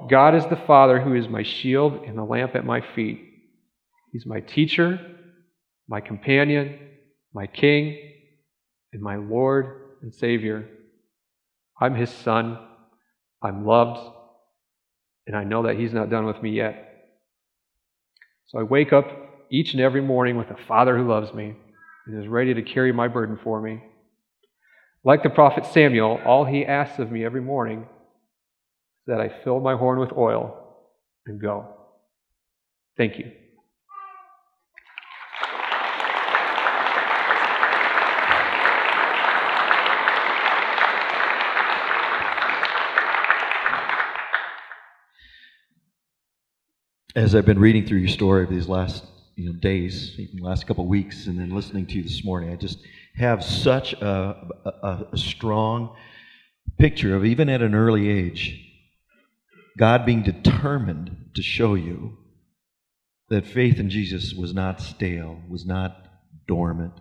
God 0.08 0.34
is 0.34 0.46
the 0.46 0.62
Father 0.66 1.00
who 1.00 1.14
is 1.14 1.28
my 1.28 1.42
shield 1.42 2.04
and 2.06 2.16
the 2.16 2.24
lamp 2.24 2.54
at 2.54 2.64
my 2.64 2.80
feet. 2.94 3.20
He's 4.12 4.24
my 4.24 4.40
teacher, 4.40 5.00
my 5.88 6.00
companion, 6.00 6.78
my 7.32 7.46
king, 7.46 7.98
and 8.92 9.02
my 9.02 9.16
Lord 9.16 9.96
and 10.02 10.14
Savior. 10.14 10.68
I'm 11.80 11.94
his 11.94 12.10
son. 12.10 12.58
I'm 13.42 13.66
loved. 13.66 14.14
And 15.26 15.36
I 15.36 15.44
know 15.44 15.64
that 15.64 15.76
he's 15.76 15.92
not 15.92 16.10
done 16.10 16.26
with 16.26 16.42
me 16.42 16.50
yet. 16.50 16.84
So 18.46 18.58
I 18.58 18.62
wake 18.62 18.92
up 18.92 19.06
each 19.50 19.72
and 19.72 19.80
every 19.80 20.00
morning 20.00 20.36
with 20.36 20.50
a 20.50 20.56
Father 20.66 20.96
who 20.96 21.08
loves 21.08 21.32
me 21.34 21.54
and 22.06 22.22
is 22.22 22.28
ready 22.28 22.54
to 22.54 22.62
carry 22.62 22.92
my 22.92 23.08
burden 23.08 23.38
for 23.42 23.60
me. 23.60 23.82
Like 25.04 25.22
the 25.22 25.30
prophet 25.30 25.66
Samuel, 25.66 26.20
all 26.24 26.44
he 26.44 26.64
asks 26.64 26.98
of 26.98 27.10
me 27.10 27.24
every 27.24 27.40
morning 27.40 27.80
is 27.80 27.86
that 29.06 29.20
I 29.20 29.30
fill 29.44 29.60
my 29.60 29.76
horn 29.76 29.98
with 29.98 30.12
oil 30.12 30.76
and 31.26 31.40
go. 31.40 31.66
Thank 32.96 33.18
you. 33.18 33.30
As 47.16 47.34
I've 47.34 47.46
been 47.46 47.58
reading 47.58 47.86
through 47.86 47.98
your 47.98 48.08
story 48.08 48.44
of 48.44 48.50
these 48.50 48.68
last 48.68 49.04
you 49.34 49.46
know, 49.46 49.58
days, 49.58 50.14
even 50.18 50.38
last 50.38 50.66
couple 50.66 50.84
of 50.84 50.90
weeks, 50.90 51.26
and 51.26 51.38
then 51.38 51.50
listening 51.50 51.86
to 51.86 51.94
you 51.94 52.02
this 52.02 52.24
morning, 52.24 52.50
I 52.52 52.56
just 52.56 52.78
have 53.14 53.42
such 53.42 53.94
a, 53.94 54.46
a, 54.82 55.06
a 55.12 55.18
strong 55.18 55.96
picture 56.78 57.16
of 57.16 57.24
even 57.24 57.48
at 57.48 57.62
an 57.62 57.74
early 57.74 58.10
age, 58.10 58.60
God 59.78 60.04
being 60.04 60.22
determined 60.22 61.30
to 61.34 61.42
show 61.42 61.74
you 61.74 62.18
that 63.30 63.46
faith 63.46 63.78
in 63.78 63.90
Jesus 63.90 64.34
was 64.34 64.52
not 64.52 64.80
stale, 64.80 65.40
was 65.48 65.64
not 65.64 66.08
dormant, 66.46 66.94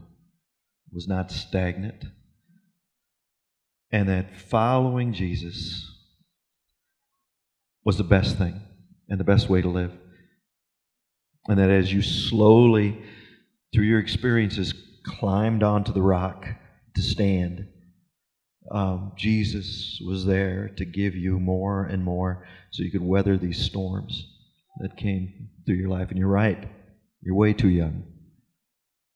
was 0.91 1.07
not 1.07 1.31
stagnant, 1.31 2.05
and 3.91 4.07
that 4.07 4.39
following 4.39 5.11
Jesus 5.13 5.91
was 7.83 7.97
the 7.97 8.03
best 8.03 8.37
thing 8.37 8.61
and 9.09 9.19
the 9.19 9.23
best 9.23 9.49
way 9.49 9.61
to 9.61 9.69
live. 9.69 9.91
And 11.47 11.59
that 11.59 11.69
as 11.69 11.91
you 11.91 12.01
slowly, 12.01 13.01
through 13.73 13.85
your 13.85 13.99
experiences, 13.99 14.73
climbed 15.05 15.63
onto 15.63 15.93
the 15.93 16.01
rock 16.01 16.45
to 16.95 17.01
stand, 17.01 17.67
um, 18.69 19.13
Jesus 19.15 20.01
was 20.05 20.25
there 20.25 20.69
to 20.77 20.85
give 20.85 21.15
you 21.15 21.39
more 21.39 21.85
and 21.85 22.03
more 22.03 22.45
so 22.71 22.83
you 22.83 22.91
could 22.91 23.03
weather 23.03 23.37
these 23.37 23.63
storms 23.63 24.27
that 24.79 24.97
came 24.97 25.49
through 25.65 25.75
your 25.75 25.89
life. 25.89 26.09
And 26.09 26.19
you're 26.19 26.27
right, 26.27 26.69
you're 27.21 27.35
way 27.35 27.53
too 27.53 27.69
young 27.69 28.03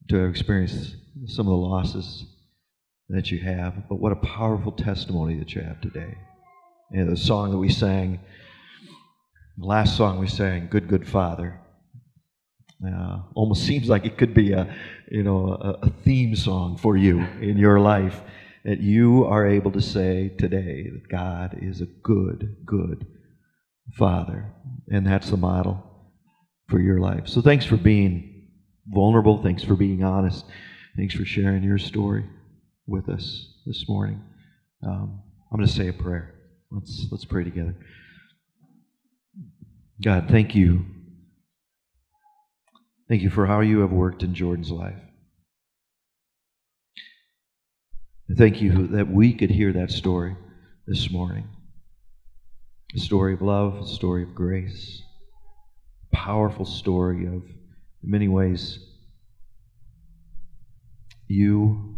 to 0.09 0.15
have 0.17 0.29
experienced 0.29 0.95
some 1.27 1.47
of 1.47 1.51
the 1.51 1.57
losses 1.57 2.25
that 3.09 3.29
you 3.29 3.39
have. 3.39 3.89
But 3.89 3.99
what 3.99 4.13
a 4.13 4.15
powerful 4.17 4.71
testimony 4.71 5.37
that 5.39 5.53
you 5.53 5.61
have 5.61 5.81
today. 5.81 6.17
And 6.91 7.09
the 7.09 7.17
song 7.17 7.51
that 7.51 7.57
we 7.57 7.69
sang, 7.69 8.19
the 9.57 9.65
last 9.65 9.97
song 9.97 10.19
we 10.19 10.27
sang, 10.27 10.67
Good, 10.69 10.87
Good 10.87 11.07
Father. 11.07 11.59
Uh, 12.85 13.19
almost 13.35 13.63
seems 13.63 13.89
like 13.89 14.05
it 14.05 14.17
could 14.17 14.33
be 14.33 14.53
a, 14.53 14.75
you 15.11 15.21
know, 15.23 15.49
a, 15.49 15.85
a 15.85 15.89
theme 16.03 16.35
song 16.35 16.77
for 16.77 16.97
you 16.97 17.19
in 17.39 17.57
your 17.57 17.79
life 17.79 18.21
that 18.65 18.79
you 18.79 19.25
are 19.25 19.47
able 19.47 19.71
to 19.71 19.81
say 19.81 20.29
today 20.37 20.89
that 20.91 21.07
God 21.09 21.57
is 21.61 21.81
a 21.81 21.85
good, 21.85 22.57
good 22.65 23.05
Father. 23.93 24.51
And 24.89 25.05
that's 25.05 25.29
the 25.29 25.37
model 25.37 25.83
for 26.69 26.79
your 26.79 26.99
life. 26.99 27.27
So 27.27 27.41
thanks 27.41 27.65
for 27.65 27.77
being 27.77 28.47
vulnerable. 28.87 29.41
Thanks 29.41 29.63
for 29.63 29.75
being 29.75 30.03
honest. 30.03 30.45
Thanks 30.95 31.13
for 31.13 31.25
sharing 31.25 31.63
your 31.63 31.77
story 31.77 32.25
with 32.87 33.09
us 33.09 33.59
this 33.65 33.87
morning. 33.87 34.21
Um, 34.83 35.21
I'm 35.51 35.57
going 35.57 35.67
to 35.67 35.73
say 35.73 35.87
a 35.87 35.93
prayer. 35.93 36.33
Let's, 36.71 37.07
let's 37.11 37.25
pray 37.25 37.43
together. 37.43 37.75
God, 40.01 40.27
thank 40.29 40.55
you 40.55 40.85
Thank 43.11 43.23
you 43.23 43.29
for 43.29 43.45
how 43.45 43.59
you 43.59 43.81
have 43.81 43.91
worked 43.91 44.23
in 44.23 44.33
Jordan's 44.33 44.71
life. 44.71 44.95
thank 48.37 48.61
you 48.61 48.87
that 48.87 49.11
we 49.11 49.33
could 49.33 49.49
hear 49.49 49.73
that 49.73 49.91
story 49.91 50.37
this 50.87 51.11
morning. 51.11 51.49
A 52.95 52.99
story 52.99 53.33
of 53.33 53.41
love, 53.41 53.81
a 53.81 53.85
story 53.85 54.23
of 54.23 54.33
grace, 54.33 55.03
a 56.09 56.15
powerful 56.15 56.63
story 56.63 57.25
of, 57.25 57.43
in 57.43 58.09
many 58.09 58.29
ways, 58.29 58.79
you 61.27 61.97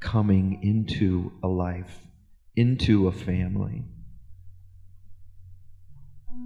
coming 0.00 0.58
into 0.62 1.32
a 1.42 1.48
life, 1.48 1.98
into 2.56 3.08
a 3.08 3.12
family, 3.12 3.84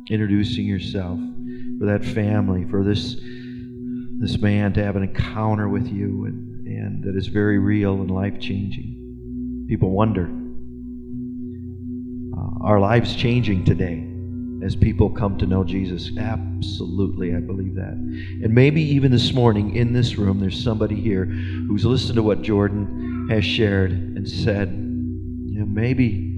introducing 0.09 0.67
yourself 0.67 1.19
for 1.79 1.87
that 1.87 2.05
family, 2.05 2.65
for 2.65 2.85
this 2.85 3.17
this 4.19 4.39
man 4.39 4.73
to 4.73 4.83
have 4.83 4.97
an 4.97 5.03
encounter 5.03 5.69
with 5.69 5.87
you 5.89 6.25
and, 6.25 6.67
and 6.67 7.05
that 7.05 7.15
is 7.17 7.27
very 7.27 7.59
real 7.59 7.95
and 8.01 8.11
life 8.11 8.41
changing. 8.41 9.67
People 9.69 9.91
wonder 9.91 10.31
uh, 12.37 12.65
are 12.65 12.81
lives 12.81 13.15
changing 13.15 13.65
today 13.65 14.07
as 14.65 14.75
people 14.75 15.11
come 15.11 15.37
to 15.39 15.47
know 15.47 15.65
Jesus? 15.65 16.11
Absolutely, 16.19 17.35
I 17.35 17.41
believe 17.41 17.75
that. 17.75 17.93
And 17.93 18.55
maybe 18.55 18.81
even 18.83 19.13
this 19.13 19.35
morning 19.35 19.77
in 19.77 19.93
this 19.93 20.17
room, 20.17 20.41
there's 20.41 20.63
somebody 20.63 20.97
here 20.97 21.27
who's 21.27 21.85
listened 21.85 22.17
to 22.17 22.23
what 22.23 22.43
Jordan 22.43 23.29
has 23.31 23.45
shared 23.45 23.93
and 23.93 24.27
said, 24.27 24.71
you 24.71 25.61
know, 25.61 25.67
maybe, 25.67 26.33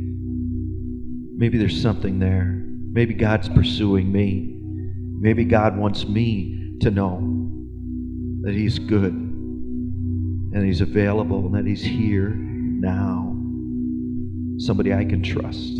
maybe 1.37 1.59
there's 1.59 1.81
something 1.81 2.19
there. 2.19 2.65
Maybe 2.93 3.15
God's 3.15 3.49
pursuing 3.49 4.11
me. 4.11 4.55
Maybe 5.21 5.45
God 5.45 5.77
wants 5.77 6.07
me 6.07 6.77
to 6.81 6.91
know 6.91 7.19
that 8.43 8.55
He's 8.55 8.79
good 8.79 9.13
and 9.13 10.65
He's 10.65 10.81
available 10.81 11.47
and 11.47 11.55
that 11.55 11.67
He's 11.67 11.83
here 11.83 12.31
now. 12.31 13.35
Somebody 14.59 14.95
I 14.95 15.05
can 15.05 15.23
trust, 15.23 15.77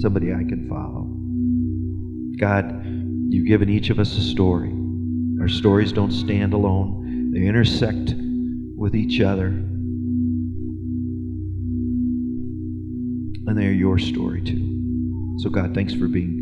somebody 0.00 0.32
I 0.32 0.44
can 0.44 0.68
follow. 0.68 1.06
God, 2.38 2.84
you've 3.30 3.46
given 3.46 3.68
each 3.68 3.90
of 3.90 3.98
us 3.98 4.16
a 4.16 4.22
story. 4.22 4.72
Our 5.40 5.48
stories 5.48 5.92
don't 5.92 6.12
stand 6.12 6.52
alone, 6.52 7.32
they 7.32 7.46
intersect 7.46 8.14
with 8.76 8.94
each 8.94 9.20
other. 9.20 9.46
And 13.46 13.58
they 13.58 13.66
are 13.66 13.72
your 13.72 13.98
story 13.98 14.42
too. 14.42 15.38
So, 15.38 15.50
God, 15.50 15.74
thanks 15.74 15.94
for 15.94 16.06
being 16.06 16.39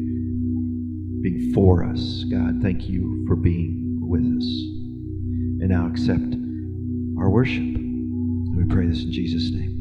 being 1.23 1.53
for 1.55 1.85
us. 1.85 2.25
God, 2.31 2.61
thank 2.63 2.89
you 2.89 3.25
for 3.27 3.37
being 3.37 3.99
with 4.01 4.23
us. 4.23 4.45
And 5.61 5.69
now 5.69 5.87
accept 5.87 6.35
our 7.19 7.31
worship. 7.31 7.63
We 7.63 8.65
pray 8.69 8.87
this 8.87 9.03
in 9.05 9.13
Jesus' 9.13 9.53
name. 9.53 9.78